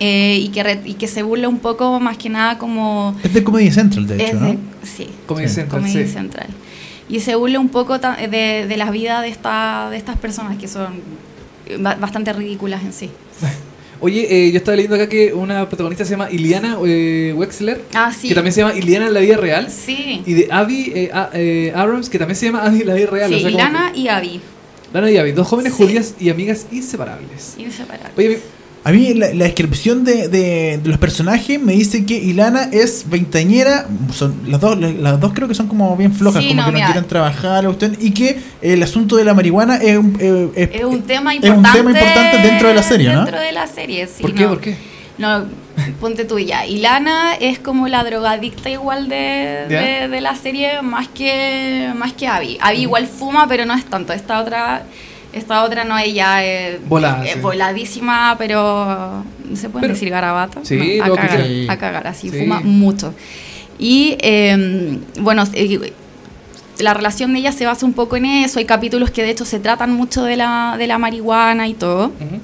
[0.00, 3.14] Eh, y, que re- y que se burla un poco más que nada como...
[3.22, 4.46] Es de Comedy Central, de hecho, es ¿no?
[4.48, 5.54] de- sí, Comedy Sí.
[5.56, 6.12] Central, Comedy sí.
[6.12, 6.46] Central.
[7.08, 10.66] Y se burla un poco de, de la vida de, esta, de estas personas que
[10.68, 10.94] son
[11.80, 13.10] ba- bastante ridículas en sí.
[14.02, 18.10] Oye, eh, yo estaba leyendo acá que una protagonista se llama Iliana eh, Wexler, Ah,
[18.18, 18.28] sí.
[18.28, 19.70] que también se llama Iliana en la vida real.
[19.70, 20.22] Sí.
[20.24, 23.06] Y de Abby eh, a- eh, Abrams, que también se llama Abby en la vida
[23.10, 23.28] real.
[23.30, 24.40] Sí, o sea, Lana que- y Abby.
[24.94, 25.82] Lana y Abby, dos jóvenes Sí.
[25.84, 27.56] judías y amigas inseparables.
[27.58, 28.12] Inseparables.
[28.16, 28.40] Oye,
[28.82, 33.04] A mí la, la descripción de, de- de los personajes me dice que Ilana es
[33.10, 36.66] veintañera, son las dos, las dos creo que son como bien flojas, Sí, como no,
[36.66, 36.86] que no mira.
[36.86, 40.84] quieren trabajar, la cuestión, y que el asunto de la marihuana es un, eh, Es
[40.84, 41.78] un tema es un importante.
[41.78, 43.24] tema importante dentro de la serie, ¿no?
[43.24, 44.22] Dentro de la serie, sí.
[44.22, 44.42] ¿por qué?
[44.44, 44.48] no.
[44.48, 44.76] ¿Por qué?
[45.18, 45.44] No,
[46.00, 46.64] ponte tú ya.
[46.64, 49.66] Y Lana es como la drogadicta igual de,
[50.10, 52.56] de la serie más que más que Abby.
[52.62, 54.14] Abby igual fuma, pero no es tanto.
[54.14, 54.84] Esta otra,
[55.32, 57.38] esta otra no, ella es Volada, sí.
[57.40, 59.24] voladísima, pero
[59.54, 60.66] se pueden Pero- decir garabatos.
[60.66, 61.68] Sí, No, a cagar, quieras.
[61.70, 62.38] a cagar, así Sí.
[62.40, 63.14] fuma mucho.
[63.78, 65.92] Y eh, bueno, eh,
[66.78, 68.58] la relación de ella se basa un poco en eso.
[68.58, 72.06] Hay capítulos que de hecho se tratan mucho de la, de la marihuana y todo.
[72.06, 72.40] Ujú.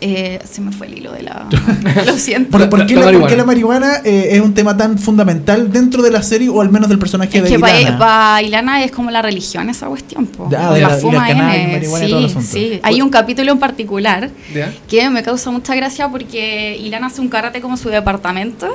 [0.00, 1.46] Eh, se me fue el hilo de la.
[2.06, 2.50] Lo siento.
[2.56, 3.28] ¿Por, por La- qué la la, por marihuana.
[3.30, 6.70] qué la marihuana eh, es un tema tan fundamental dentro de la serie o al
[6.70, 8.42] menos del personaje Es de que para Ilana?
[8.42, 10.26] Ilana es como la religión esa cuestión.
[10.26, 10.48] Po.
[10.50, 12.80] Ya, la la- fuma la cannabis, N, marihuana y todo el Sí, sí.
[12.84, 14.72] Hay un capítulo en particular ¿Ya?
[14.88, 18.68] que me causa mucha gracia porque Ilana hace un karate como su departamento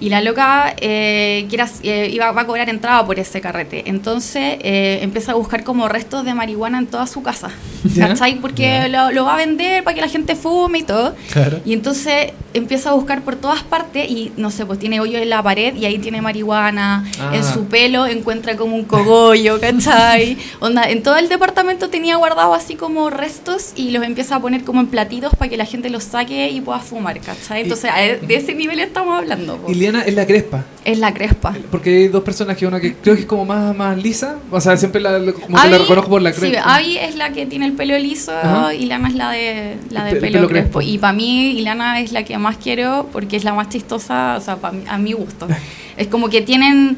[0.00, 1.46] y la loca eh,
[1.82, 3.84] eh, iba, va a cobrar entrada por ese carrete.
[3.86, 7.50] Entonces eh, empieza a buscar como restos de marihuana en toda su casa.
[7.98, 8.36] ¿Cachai?
[8.36, 11.14] Porque lo, lo va a vender para que la gente fume y todo.
[11.32, 11.60] Claro.
[11.64, 15.28] Y entonces empieza a buscar por todas partes y no sé, pues tiene hoyo en
[15.30, 17.04] la pared y ahí tiene marihuana.
[17.20, 17.32] Ah.
[17.34, 20.36] En su pelo encuentra como un cogollo, ¿cachai?
[20.60, 24.64] Onda, en todo el departamento tenía guardado así como restos y los empieza a poner
[24.64, 27.62] como en platitos para que la gente los saque y pueda fumar, ¿cachai?
[27.62, 29.56] Entonces a- de ese nivel estamos hablando.
[29.56, 29.70] po.
[29.96, 30.64] Es la crespa.
[30.84, 31.54] Es la crespa.
[31.70, 34.36] Porque hay dos personajes, una que creo que es como más, más lisa.
[34.50, 35.32] O sea, siempre la, que
[35.78, 36.74] reconozco por la Sí, crespa.
[36.76, 38.74] Abby es la que tiene el pelo liso Ajá.
[38.74, 40.78] y Lana es la de la de pe- el pelo, pelo crespo.
[40.78, 40.82] crespo.
[40.82, 44.40] Y para mí, Ilana es la que más quiero porque es la más chistosa, o
[44.40, 45.46] sea, pa mí- a mi gusto.
[45.96, 46.96] es como que tienen.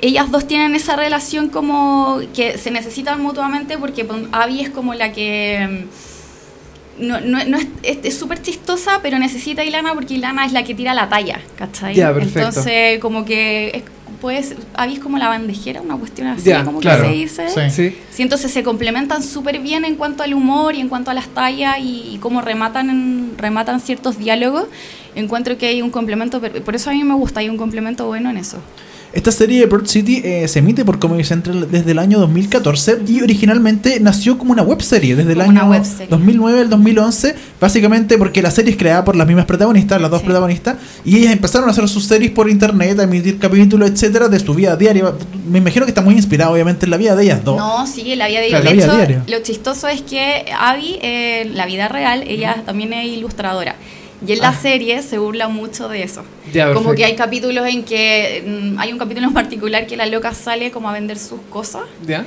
[0.00, 5.12] Ellas dos tienen esa relación como que se necesitan mutuamente porque Abby es como la
[5.12, 5.86] que.
[6.98, 10.74] No, no, no es súper chistosa, pero necesita a Ilana porque Ilana es la que
[10.74, 11.98] tira la talla, ¿cachai?
[12.00, 13.82] Entonces, como que es,
[14.20, 14.54] pues,
[14.88, 17.02] es como la bandejera, una cuestión así, Ya, como claro.
[17.02, 17.48] que se dice.
[17.48, 17.60] Sí.
[17.70, 17.98] Sí.
[18.10, 21.28] Sí, entonces se complementan súper bien en cuanto al humor y en cuanto a las
[21.28, 24.66] tallas y, y cómo rematan, rematan ciertos diálogos.
[25.16, 28.30] Encuentro que hay un complemento, por eso a mí me gusta, hay un complemento bueno
[28.30, 28.58] en eso.
[29.14, 32.98] Esta serie de Broad City eh, se emite por Comedy Central desde el año 2014
[33.06, 36.08] y originalmente nació como una webserie desde el Como año webserie.
[36.10, 40.18] 2009 al 2011, básicamente porque la serie es creada por las mismas protagonistas, las dos
[40.20, 40.26] Sí.
[40.26, 44.40] protagonistas, y ellas empezaron a hacer sus series por internet, a emitir capítulos, etcétera, de
[44.40, 45.12] su vida diaria.
[45.48, 47.56] Me imagino que está muy inspirado, obviamente, en la vida de ellas dos.
[47.56, 49.22] No, sí, la vida de Claro, De hecho, diaria.
[49.28, 53.76] lo chistoso es que Abby, eh, la vida real, ella también es ilustradora.
[54.26, 54.54] Y en la Ah.
[54.54, 56.22] serie se burla mucho de eso.
[56.52, 60.06] Ya, como que hay capítulos en que mm, hay un capítulo en particular que la
[60.06, 62.24] loca sale como a vender sus cosas ¿Ya?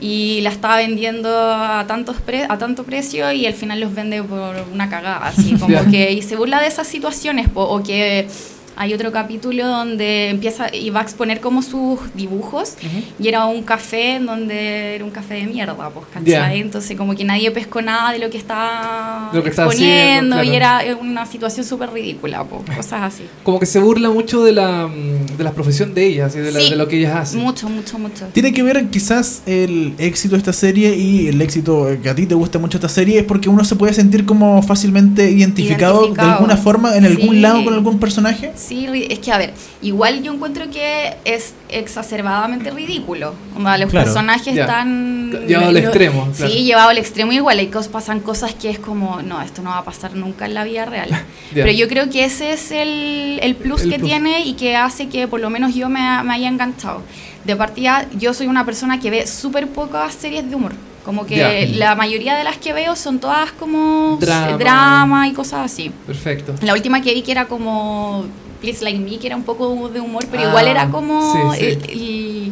[0.00, 4.22] y la estaba vendiendo a tantos pre- a tanto precio y al final los vende
[4.22, 5.86] por una cagada, así como Ya.
[5.90, 8.28] que y se burla de esas situaciones po, o que
[8.76, 12.74] hay otro capítulo donde empieza y va a exponer como sus dibujos
[13.18, 16.24] y era un café en donde era un café de mierda, pues, ¿cachai?
[16.30, 16.54] Ya.
[16.54, 20.58] Entonces como que nadie pescó nada de lo que estaba lo que exponiendo haciendo, y
[20.58, 20.84] claro.
[20.86, 23.24] era una situación súper ridícula, pues, cosas así.
[23.42, 26.52] Como que se burla mucho de la, mm, de la profesión de ellas y de,
[26.52, 26.70] la- Sí.
[26.70, 27.40] de lo que ellas hacen.
[27.40, 28.26] Mucho, mucho, mucho.
[28.32, 32.26] Tiene que ver quizás el éxito de esta serie y el éxito que a ti
[32.26, 36.28] te gusta mucho esta serie es porque uno se puede sentir como fácilmente identificado, Identificado.
[36.28, 37.40] de alguna forma en algún Sí.
[37.40, 38.52] lado con algún personaje.
[38.56, 39.52] Sí, es que a ver,
[39.82, 43.34] igual yo encuentro que es exacerbadamente ridículo.
[43.54, 44.04] Como los Claro.
[44.04, 44.62] personajes Ya.
[44.62, 45.30] están...
[45.46, 46.52] Llevado al lo- extremo, claro.
[46.52, 47.58] Sí, llevado al extremo igual.
[47.58, 50.54] Hay cosas, pasan cosas que es como, no, esto no va a pasar nunca en
[50.54, 51.08] la vida real.
[51.54, 51.64] Ya.
[51.64, 54.08] Pero yo creo que ese es el, el plus El que plus.
[54.10, 57.00] tiene y que hace que por lo menos yo me, me haya enganchado.
[57.44, 60.72] De partida, yo soy una persona que ve súper pocas series de humor.
[61.06, 64.58] Como que la mayoría de las que veo son todas como Drama.
[64.58, 65.90] drama y cosas así.
[66.06, 66.54] Perfecto.
[66.60, 68.26] La última que vi que era como
[68.60, 71.52] Please Like Me, que era un poco de humor, pero Ah, igual era como...
[71.52, 71.64] sí, sí.
[71.64, 72.50] el- el-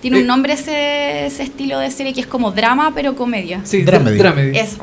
[0.00, 0.20] tiene Eh.
[0.20, 3.60] un nombre ese, ese estilo de serie que es como drama, pero comedia.
[3.64, 4.18] Sí, Dramedy.
[4.18, 4.58] Dramedy.
[4.58, 4.78] Eso.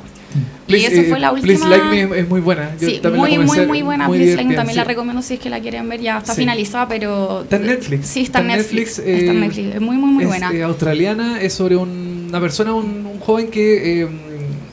[0.66, 1.68] Please, y esa eh, fue la Please última...
[1.70, 2.72] Like Me es muy buena.
[2.80, 4.08] Yo Sí, también la muy, muy, comencé, muy buena.
[4.08, 6.02] muy Please Like Me también la recomiendo si es que la quieren ver.
[6.02, 6.42] Ya está Sí.
[6.42, 7.44] finalizada, pero...
[7.44, 8.08] Está en Netflix.
[8.08, 8.98] Sí, está en Netflix.
[9.00, 9.76] está eh, en Netflix.
[9.76, 10.52] Es muy, muy, muy es, buena.
[10.54, 14.08] eh, australiana, es sobre un- una persona, un, un joven que eh,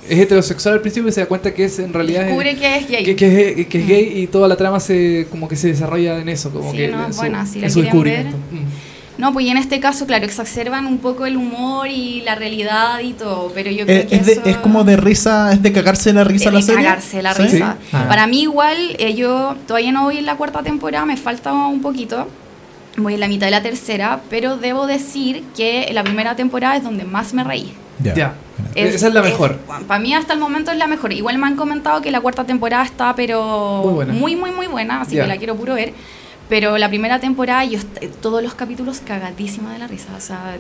[0.08, 2.88] es heterosexual al principio y se da cuenta que es en realidad Descubre que es
[2.88, 3.04] gay.
[3.04, 3.88] que, que es, que es Mm.
[3.88, 6.88] gay y toda la trama se como que se desarrolla en eso, como Sí, que
[6.88, 8.36] no, en su, buena, si en su descubrimiento.
[8.36, 8.90] Mm.
[9.20, 13.00] No, pues y en este caso, claro, exacerban un poco el humor y la realidad
[13.00, 14.42] y todo, pero yo creo Eh, que es, de- eso...
[14.46, 16.82] es como de risa, es de cagarse la risa de la serie.
[16.84, 17.42] cagarse la ¿Sí?
[17.42, 17.76] risa.
[17.82, 17.88] Sí.
[17.92, 18.06] Ah.
[18.08, 21.82] Para mí igual, eh, yo todavía no voy en la cuarta temporada, me falta un
[21.82, 22.28] poquito.
[22.96, 26.82] Voy en la mitad de la tercera, pero debo decir que la primera temporada es
[26.82, 27.74] donde más me reí.
[28.02, 28.34] Ya.
[28.74, 28.82] Ya.
[28.82, 29.56] Esa es la mejor.
[29.86, 31.12] para mí hasta el momento es la mejor.
[31.12, 34.12] Igual me han comentado que la cuarta temporada está, pero Muy buena.
[34.12, 35.22] muy, muy, muy buena, así Ya.
[35.22, 35.92] que la quiero puro ver.
[36.48, 37.78] Pero la primera temporada, yo
[38.20, 40.08] todos los capítulos cagadísima de la risa.
[40.16, 40.56] O sea,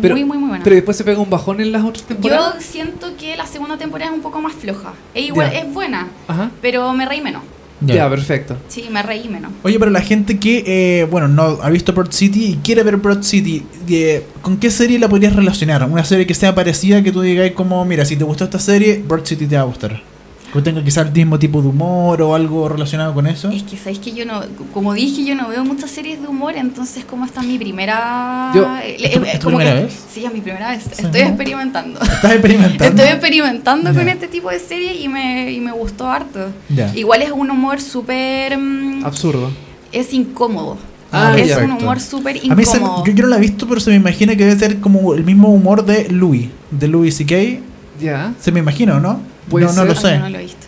[0.00, 0.62] Pero, muy, muy, muy buena.
[0.62, 2.54] pero después se pega un bajón en las otras temporadas.
[2.54, 4.92] Yo siento que la segunda temporada es un poco más floja.
[5.12, 5.58] Es igual, Ya.
[5.58, 6.50] es buena, Ajá.
[6.62, 7.42] pero me reí menos.
[7.80, 7.94] Ya.
[7.96, 8.56] Ya, perfecto.
[8.68, 9.52] Sí, me reí menos.
[9.62, 12.96] Oye, pero la gente que, eh, bueno, no ha visto Broad City y quiere ver
[12.96, 15.84] Broad City, eh, ¿con qué serie la podrías relacionar?
[15.84, 19.02] Una serie que sea parecida, que tú digas como, mira, si te gustó esta serie,
[19.06, 20.13] Broad City te va a gustar.
[20.54, 23.50] Que tenga quizás el mismo tipo de humor o algo relacionado con eso.
[23.50, 24.40] Es que sabéis que yo no,
[24.72, 28.52] como dije, yo no veo muchas series de humor, entonces como esta es mi primera...
[28.54, 30.04] Yo- eh, ¿Es tu- eh, es tu como primera que- vez?
[30.12, 30.84] Sí, es mi primera vez.
[30.84, 31.26] Sí, Estoy ¿no?
[31.28, 32.00] experimentando.
[32.00, 32.84] Estás experimentando.
[33.02, 34.12] Estoy experimentando con Ya.
[34.12, 36.50] este tipo de serie y me, y me gustó harto.
[36.68, 36.90] Ya.
[36.94, 38.56] Igual es un humor súper...
[38.56, 39.50] mm, Absurdo.
[39.90, 40.76] es incómodo.
[41.10, 41.54] Ah, es ya.
[41.56, 41.84] un Perfecto.
[41.84, 43.04] humor súper A mí se- incómodo.
[43.04, 45.24] yo, yo no la he visto, pero se me imagina que debe ser como el
[45.24, 47.60] mismo humor de Louis, de Louis C.K.
[48.00, 48.32] Ya.
[48.40, 49.33] Se me imagina, ¿o ¿no?
[49.48, 49.86] Puede no, no ser.
[49.86, 50.10] lo Ay, sé.
[50.12, 50.66] yo no lo he visto.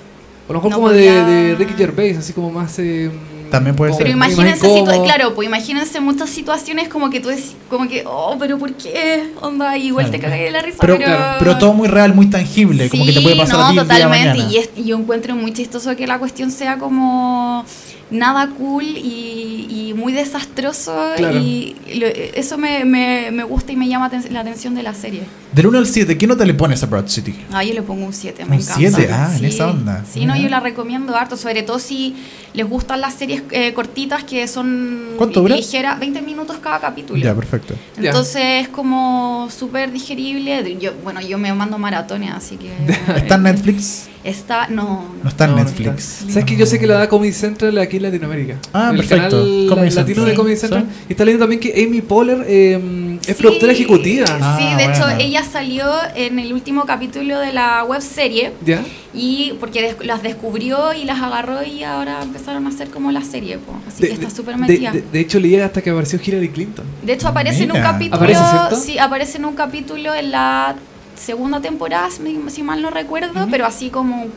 [0.49, 2.79] O a lo mejor No como de, de Ricky Gervais, así como más...
[2.79, 3.11] eh,
[3.51, 4.07] También puede como ser.
[4.07, 8.57] Pero imagínense, claro, pues imagínense muchas situaciones como que tú decís, como que, oh, pero
[8.59, 9.31] ¿por qué?
[9.41, 11.17] Onda, igual te cagas de la risa, Pero, pero...
[11.41, 13.79] pero todo muy real, muy tangible, como que te puede Sí, pasar no, a ti
[13.79, 14.39] el día de totalmente.
[14.53, 17.65] Y, es- y yo encuentro muy chistoso que la cuestión sea como
[18.11, 20.95] nada cool y, y muy desastroso.
[21.17, 21.39] Claro.
[21.39, 25.23] Y lo- eso me, me, me gusta y me llama la atención de la serie.
[25.57, 27.35] Del 1 al 7, ¿qué nota le pones a Broad City?
[27.51, 28.75] Ah, yo le pongo un 7, me Un encanta.
[28.77, 30.05] 7, ah, en esa onda.
[30.13, 32.15] Sí, no, yo la recomiendo harto, sobre todo si
[32.53, 35.57] les gustan las series eh, cortitas que son ¿Cuánto dura?
[35.57, 37.19] ligeras, 20 minutos cada capítulo.
[37.19, 37.73] Ya, perfecto.
[37.99, 38.11] Ya.
[38.11, 40.77] Entonces es como súper digerible.
[40.79, 42.71] Yo, bueno, yo me mando maratones, así que...
[43.17, 44.09] ¿Está en Netflix?
[44.25, 46.19] Está, no, No está en No, no Netflix.
[46.21, 46.33] está.
[46.33, 48.59] ¿Sabes que yo sé que la da Comedy Central aquí en Latinoamérica?
[48.75, 49.31] Ah, el perfecto.
[49.39, 50.27] canal Comedy latino Central.
[50.27, 50.61] de Comedy Sí.
[50.61, 50.87] Central.
[51.09, 52.79] Y está leyendo también que Amy Poehler eh,
[53.21, 54.27] es Sí, productora ejecutiva.
[54.41, 55.21] Ah, sí, de hecho bueno.
[55.21, 58.83] ella salió en el último capítulo de la web serie ¿Ya?
[59.15, 63.23] y porque des- las descubrió y las agarró y ahora empezaron a hacer como la
[63.23, 63.73] serie, po.
[63.89, 64.93] así De, que está de- súper de- metida.
[64.93, 66.85] de- de hecho, leí hasta que apareció Hillary Clinton.
[67.03, 67.93] De hecho, aparece en un Mira.
[67.93, 68.17] capítulo.
[68.17, 68.77] ¿Aparece, cierto?
[68.77, 70.75] Sí, aparece en un capítulo en la
[71.15, 72.09] segunda temporada,
[72.49, 74.33] si, mal no recuerdo, pero así como un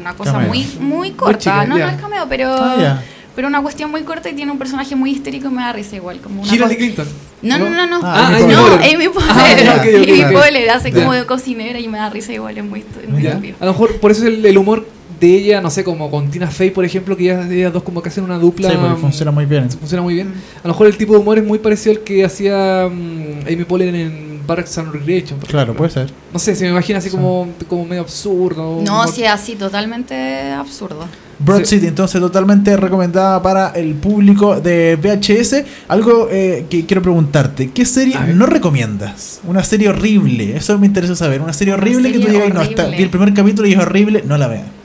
[0.00, 0.48] una cosa Cameo.
[0.48, 1.38] muy, muy corta.
[1.38, 1.86] chica, no, ya.
[1.86, 2.54] no es cameo, pero.
[2.54, 3.02] Ah, ya.
[3.34, 5.96] Pero una cuestión muy corta y tiene un personaje muy histérico y me da risa
[5.96, 6.20] igual.
[6.20, 7.06] Como una cosa- Clinton.
[7.42, 8.00] No, no, no, no.
[8.04, 8.94] Ah, Ah, Amy no, Poehler.
[8.94, 9.68] Amy Poehler.
[9.68, 10.34] Ah, Amy.
[10.34, 10.98] Poehler hace Ya.
[11.00, 13.56] como de cocinera y me da risa igual, es muy, es divertido.
[13.60, 14.86] A lo mejor por eso el, el humor
[15.18, 18.02] de ella, no sé, como con Tina Fey, por ejemplo, que ellas, ellas dos como
[18.02, 18.68] que hacen una dupla.
[18.70, 19.70] Sí, porque mm, funciona muy bien.
[19.70, 20.34] funciona muy bien.
[20.62, 23.64] A lo mejor el tipo de humor es muy parecido al que hacía mm, Amy
[23.64, 25.38] Poehler en Parks and Recreation.
[25.40, 26.10] Claro, puede ser.
[26.32, 28.82] No sé, se me imagina así como, como medio absurdo.
[28.84, 31.06] No, humor- sí, así, totalmente absurdo.
[31.44, 31.76] Broad Sí.
[31.76, 35.64] City, entonces totalmente recomendada para el público de VHS.
[35.88, 39.40] Algo eh, que quiero preguntarte, ¿qué serie no recomiendas?
[39.44, 41.40] Una serie horrible, eso me interesa saber.
[41.40, 43.78] Una serie Una horrible que tú digas, no, está, vi el primer capítulo y es
[43.78, 44.82] horrible, no la vean.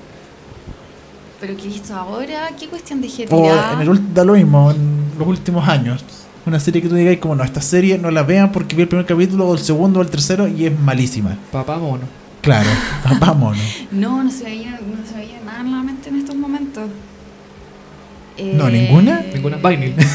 [1.39, 5.11] Pero que he visto ahora, ¿qué cuestión de O en el da lo mismo, en
[5.17, 6.03] los últimos años.
[6.47, 8.87] Una serie que tú digas como no, esta serie no la vean porque vi el
[8.87, 11.37] primer capítulo o el segundo o el tercero y es malísima.
[11.51, 12.05] Papá mono.
[12.41, 12.69] Claro,
[13.19, 13.85] vámonos.
[13.91, 16.89] No, no se veía, no se veía nada en la mente en estos momentos.
[18.39, 19.23] No, ¿ninguna?
[19.33, 19.57] Ninguna.
[19.57, 19.95] Vinyl.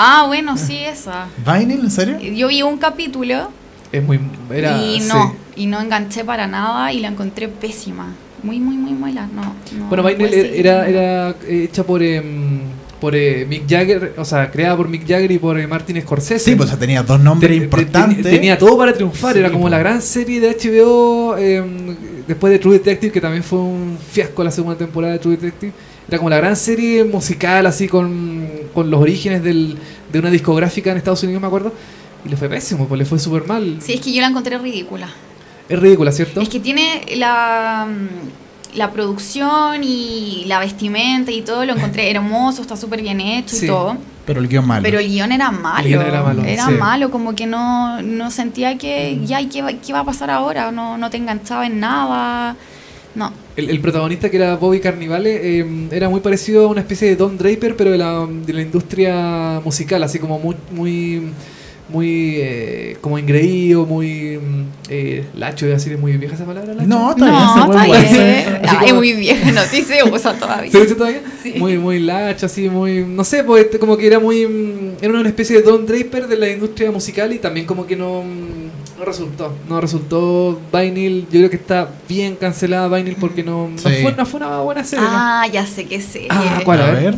[0.00, 1.26] Ah, bueno, sí, esa.
[1.44, 1.80] ¿Vinyl?
[1.80, 2.18] ¿En serio?
[2.20, 3.50] Yo vi un capítulo
[3.90, 4.20] es muy.
[4.50, 4.82] Era.
[4.82, 5.08] y sí.
[5.08, 8.14] no, y no enganché para nada y la encontré pésima.
[8.42, 9.26] Muy, muy, muy mala.
[9.26, 10.46] No, no Bueno, Vinyl ser.
[10.54, 12.02] era, era eh, hecha por.
[12.02, 12.57] em,
[13.00, 16.44] por eh, Mick Jagger, o sea, creada por Mick Jagger y por eh, Martin Scorsese.
[16.44, 18.22] Sí, pues o sea, tenía dos nombres Te- te- importantes.
[18.22, 19.68] te- Tenía todo para triunfar, Sí, era como po.
[19.70, 21.94] la gran serie de HBO em,
[22.26, 25.72] después de True Detective, que también fue un fiasco la segunda temporada de True Detective.
[26.08, 29.76] Era como la gran serie musical, así con, con los orígenes del,
[30.12, 31.72] de una discográfica en Estados Unidos, me acuerdo.
[32.24, 33.76] Y le fue pésimo, pues le fue súper mal.
[33.80, 35.08] Sí, es que yo la encontré ridícula.
[35.68, 36.40] Es ridícula, ¿cierto?
[36.40, 37.86] Es que tiene la,
[38.74, 43.64] la producción y la vestimenta y todo, lo encontré hermoso, está súper bien hecho Sí.
[43.64, 43.96] y todo.
[44.26, 44.82] Pero el guion malo.
[44.82, 45.88] Pero el guion era malo.
[45.88, 46.72] guion era malo, sí.
[46.78, 50.30] malo, como que no, no sentía que ya, ¿y qué, va- qué va a pasar
[50.30, 50.70] ahora?
[50.70, 52.54] No, no te enganchaba en nada.
[53.14, 53.32] No.
[53.56, 57.16] El, el protagonista que era Bobby Carnivale em, era muy parecido a una especie de
[57.16, 61.22] Don Draper, pero de la, de la industria musical, así como muy, muy,
[61.88, 66.44] muy eh, como engreído, muy mm, eh, lacho, iba a decir, es muy vieja esa
[66.44, 66.88] palabra, lacho.
[66.88, 68.60] No, está bien, No, se puede.
[68.68, 70.70] Así muy viejo, no, sí se usa todavía.
[70.70, 71.22] ¿Se usa todavía?
[71.42, 71.54] Sí.
[71.56, 73.04] Muy, muy lacho, así, muy.
[73.04, 74.46] No sé, pues este, como que era muy.
[74.46, 77.96] mm, Era una especie de Don Draper de la industria musical y también como que
[77.96, 78.22] no.
[78.22, 79.54] mm, No resultó.
[79.68, 80.60] No resultó.
[80.72, 84.60] Vinyl, yo creo que está bien cancelada Vinyl porque no, no, fue, no fue una
[84.60, 85.04] buena serie.
[85.04, 85.10] ¿no?
[85.12, 86.26] Ah, ya sé qué sé.
[86.28, 86.82] Ah, ¿cuál?
[86.82, 87.14] A A ver.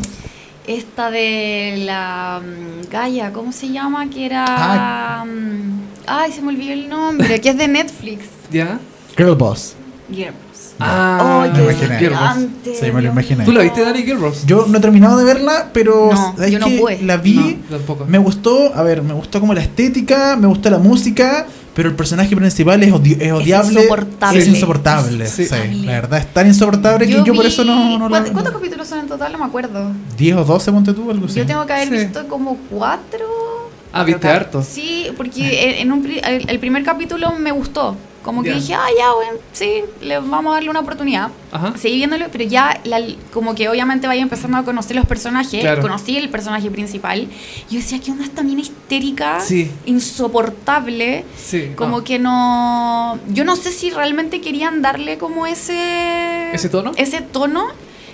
[0.66, 4.08] Esta de la mm, Gaia, ¿cómo se llama?
[4.10, 4.44] Que era.
[4.48, 5.24] Ah.
[5.24, 8.24] mm, Ay, se me olvidó el nombre, que es de Netflix.
[8.50, 8.78] ¿Ya?
[9.16, 9.74] Girl Boss.
[10.10, 10.34] Girls.
[10.82, 12.48] Ah, Ay, me imaginé.
[12.74, 13.44] Sí, me lo imaginé.
[13.44, 14.46] ¿Tú la viste, Dani Gilbros?
[14.46, 16.34] Yo no he terminado de verla, pero No,
[16.80, 17.02] pude.
[17.02, 17.58] la vi.
[17.68, 18.06] No, tampoco.
[18.06, 21.94] Me gustó, a ver, me gustó como la estética, me gustó la música, pero el
[21.94, 23.72] personaje principal es, odi- es odiable.
[23.80, 24.38] insoportable.
[24.40, 25.26] Es insoportable.
[25.26, 25.46] Sí.
[25.46, 25.54] Sí,
[25.84, 29.00] la verdad es tan insoportable que yo por eso no, no ¿cuántos, cuántos capítulos son
[29.00, 29.32] en total?
[29.32, 29.92] No me acuerdo.
[30.16, 31.36] 10 o 12, ponte tú, algo así.
[31.36, 31.94] Yo tengo que haber Sí.
[31.94, 33.26] visto como cuatro.
[33.92, 34.62] Ah, viste harto.
[34.62, 37.96] Sí, porque en- un, el, primer capítulo me gustó.
[38.22, 38.54] Como que Ya.
[38.56, 41.28] dije, ah, ya, bueno, sí, le vamos a darle una oportunidad.
[41.52, 41.72] Ajá.
[41.78, 43.00] Seguí viéndolo, pero ya la-
[43.32, 45.60] como que obviamente vaya empezando a conocer los personajes.
[45.62, 45.80] Claro.
[45.80, 47.28] Conocí el personaje principal.
[47.70, 49.40] Yo decía, ¿qué onda esta mina histérica?
[49.40, 49.70] Sí.
[49.86, 51.24] Insoportable.
[51.36, 51.72] Sí.
[51.76, 52.04] Como no.
[52.04, 53.18] que no.
[53.28, 56.50] Yo no sé si realmente querían darle como ese.
[56.52, 56.92] ¿Ese tono?
[56.96, 57.68] Ese tono.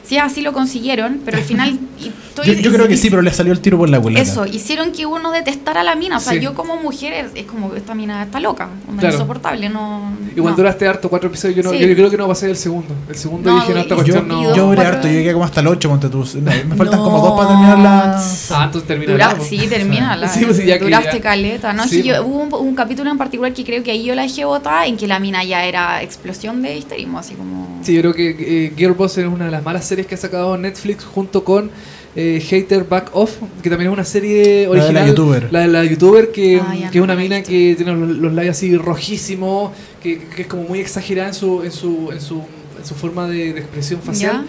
[0.07, 1.79] Sí, así lo consiguieron, pero al final.
[1.99, 4.01] y estoy- Yo, yo creo que y- sí, pero le salió el tiro por la
[4.01, 4.23] culata.
[4.23, 6.19] Eso, hicieron que uno detestara a la mina.
[6.19, 6.41] O sea, Sí.
[6.41, 9.15] yo como mujer es, como esta mina está loca, onda, Claro.
[9.17, 10.13] insoportable, no.
[10.37, 10.57] Igual no.
[10.57, 11.57] duraste harto, cuatro episodios.
[11.57, 11.79] Yo, no, Sí.
[11.81, 12.95] yo creo que no pasé del segundo.
[13.09, 14.55] El segundo No, dije, no, esta cuestión no.
[14.55, 16.25] yo duré harto, yo llegué como hasta el 8, ponte tú.
[16.37, 17.05] No, Me faltan No.
[17.05, 18.17] como dos para terminar la.
[18.51, 19.13] Ah, entonces termina.
[19.13, 20.17] Dura- la, sí, termina.
[20.17, 21.73] La, Sí, pues ya duraste ya- caleta.
[21.73, 24.15] No, Sí, sí, yo, hubo un, un capítulo en particular que creo que ahí yo
[24.15, 27.81] la dejé botada en que la mina ya era explosión de histerismo, así como.
[27.83, 28.37] Sí, yo creo que
[28.67, 31.71] eh, Gearbox es una de las malas series que ha sacado Netflix junto con
[32.15, 35.07] eh, Hater Back Off, que también es una serie La de la original.
[35.09, 35.49] youtuber.
[35.53, 38.33] La de la youtuber, que, Ah, ya que es una mina que tiene los, los
[38.35, 39.73] labios así rojísimos,
[40.03, 42.43] que, que es como muy exagerada en su, en su, en su,
[42.79, 44.45] en su forma de, de expresión facial.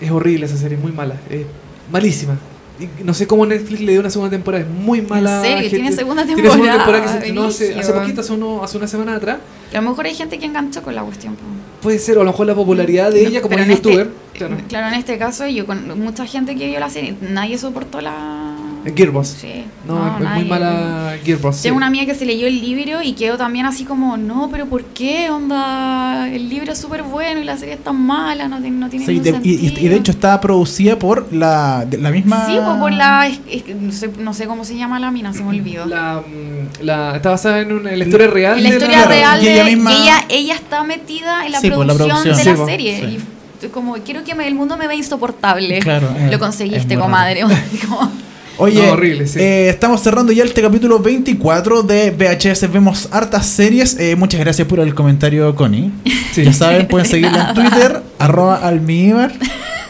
[0.00, 1.16] Es horrible esa serie, es muy mala.
[1.30, 1.44] Es
[1.90, 2.38] malísima.
[2.80, 5.40] Y no sé cómo Netflix le dio una segunda temporada, es muy mala.
[5.42, 5.56] serio?
[5.62, 5.76] gente.
[5.76, 6.78] ¿Tiene segunda Tiene segunda temporada?
[6.84, 9.38] temporada que se estrenó hace, hace poquito, hace, uno- hace una semana atrás.
[9.74, 11.36] A lo mejor hay gente que enganchó con la cuestión.
[11.82, 14.10] Puede ser, o a lo mejor la popularidad de ella como en este- youtuber.
[14.34, 14.56] claro.
[14.68, 18.56] Claro, en este caso, yo con mucha gente que vio la serie, nadie soportó la.
[18.94, 19.28] Gearbox.
[19.40, 21.56] Sí, No, es muy mala Gearbox.
[21.56, 21.62] sí.
[21.64, 24.66] Tengo una amiga que se leyó el libro y quedó también así como, no, pero
[24.66, 25.30] ¿por qué?
[25.30, 28.88] Onda, el libro es súper bueno y la serie es tan mala, no, tiene- no
[28.88, 29.86] tiene Sí, ningún de- y, y- sentido.
[29.86, 32.46] y de hecho estaba producida por la, de- la misma.
[32.46, 33.26] Sí, pues por la...
[33.26, 35.86] es- es no, sé, no sé cómo se llama la mina, se me olvidó.
[35.86, 38.56] La, mm, la- está basada en, una- en la historia real.
[38.58, 41.60] en la de historia Claro, real de ella misma- ella, ella está metida en la,
[41.60, 42.36] Sí, pues, la producción, producción.
[42.36, 42.98] de Sí, la pues, serie.
[43.00, 43.18] sí.
[43.60, 45.80] Y como quiero que me- el mundo me vea insoportable.
[45.80, 47.40] Claro, eh, Lo conseguiste, comadre.
[47.88, 48.10] Como-
[48.58, 49.38] Oye, No, horrible, sí.
[49.38, 52.70] eh, estamos cerrando ya este capítulo 24 de VHS.
[52.72, 53.96] Vemos hartas series.
[53.98, 55.92] Eh, muchas gracias por el comentario, Connie.
[56.32, 56.44] Sí.
[56.44, 59.32] Ya saben, pueden seguirla en Twitter, arroba almíbar.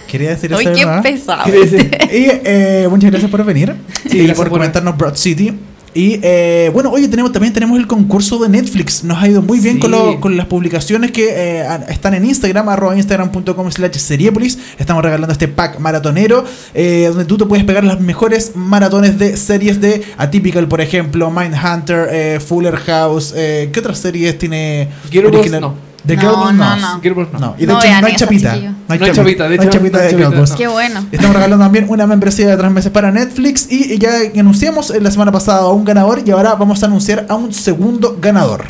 [0.06, 0.58] Quería decir eso.
[0.60, 1.44] Ay, de qué pesado.
[1.48, 5.52] Y eh, muchas gracias por venir Sí, y gracias por por- comentarnos Broad City.
[5.98, 9.02] Y eh, bueno, oye, tenemos, también tenemos el concurso de Netflix.
[9.02, 9.80] Nos ha ido muy bien Sí.
[9.80, 14.58] con, lo- con las publicaciones que eh, están en Instagram, arroba instagram.com slash seriepolis.
[14.78, 19.36] Estamos regalando este pack maratonero, eh, donde tú te puedes pegar las mejores maratones de
[19.36, 23.34] series de Atypical, por ejemplo, Mindhunter, eh, Fuller House.
[23.36, 25.60] eh, ¿Qué otras series tiene Girl original?
[25.62, 25.87] no.
[26.08, 26.76] The No, no, no.
[26.76, 27.00] No.
[27.38, 28.56] No, y de No hecho vean no hay eso, chapita.
[28.56, 30.50] No hay chapita, de no hay hecho, chapita no hay de chapita, Boss.
[30.52, 30.56] no.
[30.56, 31.06] Qué bueno.
[31.12, 35.30] Estamos regalando también una membresía de tres meses para Netflix y ya anunciamos la semana
[35.30, 38.64] pasada a un ganador y ahora vamos a anunciar a un segundo ganador.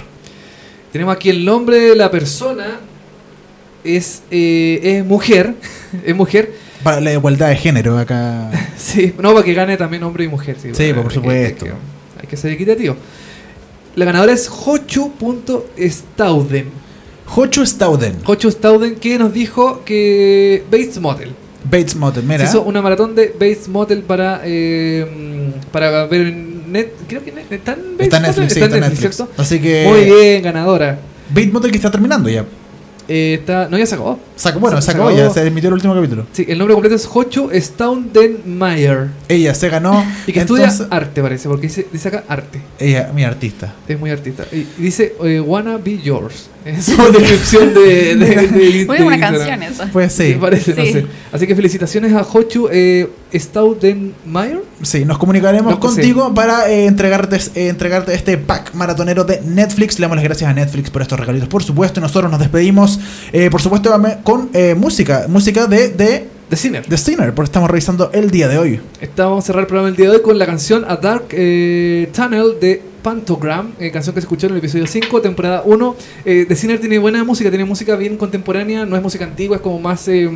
[0.90, 2.80] Tenemos aquí el nombre de la persona.
[3.84, 5.54] Es, eh, es mujer.
[6.04, 6.52] es mujer.
[6.82, 8.50] Para la igualdad de género acá.
[8.76, 10.56] Sí, no, para que gane también hombre y mujer.
[10.60, 11.66] Sí, Sí, bueno, por supuesto.
[11.66, 11.76] Hay que,
[12.22, 12.96] hay que ser equitativo.
[13.94, 16.87] La ganadora es Hochu.stauden.
[17.28, 18.16] Jocho Stauden.
[18.24, 21.32] Hochu Stauden que nos dijo que Bates Motel.
[21.64, 22.44] Bates Motel, Se mira.
[22.44, 26.88] hizo una maratón de Bates Motel para, eh, para ver en net.
[27.06, 29.38] Creo que net- está en Bates Está Netflix, sí, está Netflix, Netflix.
[29.38, 29.84] Así que.
[29.86, 30.98] Muy bien, ganadora.
[31.30, 32.44] Bates Motel que está terminando ya.
[33.08, 33.86] Eh, está, no, ya.
[33.86, 34.20] Sacó,
[34.60, 36.26] bueno, se acabó ya, se emitió el último capítulo.
[36.32, 39.08] Sí, el nombre completo es Hochu Staudenmayer.
[39.28, 40.04] Ella se ganó.
[40.26, 42.60] Y que entonces- estudia arte, parece, porque dice, dice acá arte.
[42.78, 43.74] Ella, mi artista.
[43.88, 44.44] Es muy artista.
[44.52, 46.48] Y y dice, eh, wanna be yours.
[46.68, 49.86] Es su descripción de, de, de- Muy de una canción esa.
[49.90, 50.32] Pues sí.
[50.32, 50.92] Sí, parece, no Sí.
[50.92, 51.06] sé.
[51.32, 54.62] Así que felicitaciones a Hochu eh, Staudenmayer.
[54.82, 59.40] Sí, nos comunicaremos No, pues, contigo para eh, entregarte, eh, entregarte este pack maratonero de
[59.42, 59.98] Netflix.
[59.98, 62.00] Le damos las gracias a Netflix por estos regalitos, por supuesto.
[62.00, 62.98] Nosotros nos despedimos,
[63.32, 65.26] eh, por supuesto, con eh, música.
[65.28, 66.86] Música de, de, The Sinner.
[66.86, 68.80] de Sinner, porque estamos revisando el día de hoy.
[69.00, 71.26] Esta- vamos a cerrar el programa el día de hoy con la canción A Dark
[71.32, 75.96] eh, Tunnel de Pantogram, eh, canción que se escuchó en el episodio 5, temporada 1.
[76.24, 79.62] Eh, The Sinner tiene buena música, tiene música bien contemporánea, no es música antigua, es
[79.62, 80.28] como más eh,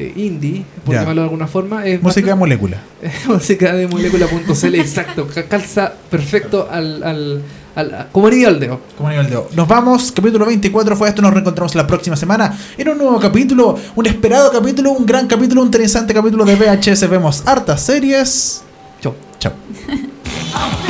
[0.00, 1.00] eh, indie, por Ya.
[1.00, 1.84] llamarlo de alguna forma.
[1.86, 2.76] Es Música de bastante- molécula.
[3.28, 7.42] música de molécula.cl, exacto, ca- calza perfecto al, al,
[7.74, 8.80] al- a- como anillo al dedo.
[8.96, 9.44] Como nivel de hoy.
[9.54, 13.76] Nos vamos, capítulo 24 fue esto, nos reencontramos la próxima semana en un nuevo capítulo,
[13.94, 17.08] un esperado capítulo, un gran capítulo, un interesante capítulo de VHS.
[17.08, 18.62] Vemos hartas series.
[19.00, 19.14] Chau.
[19.38, 19.52] Chao.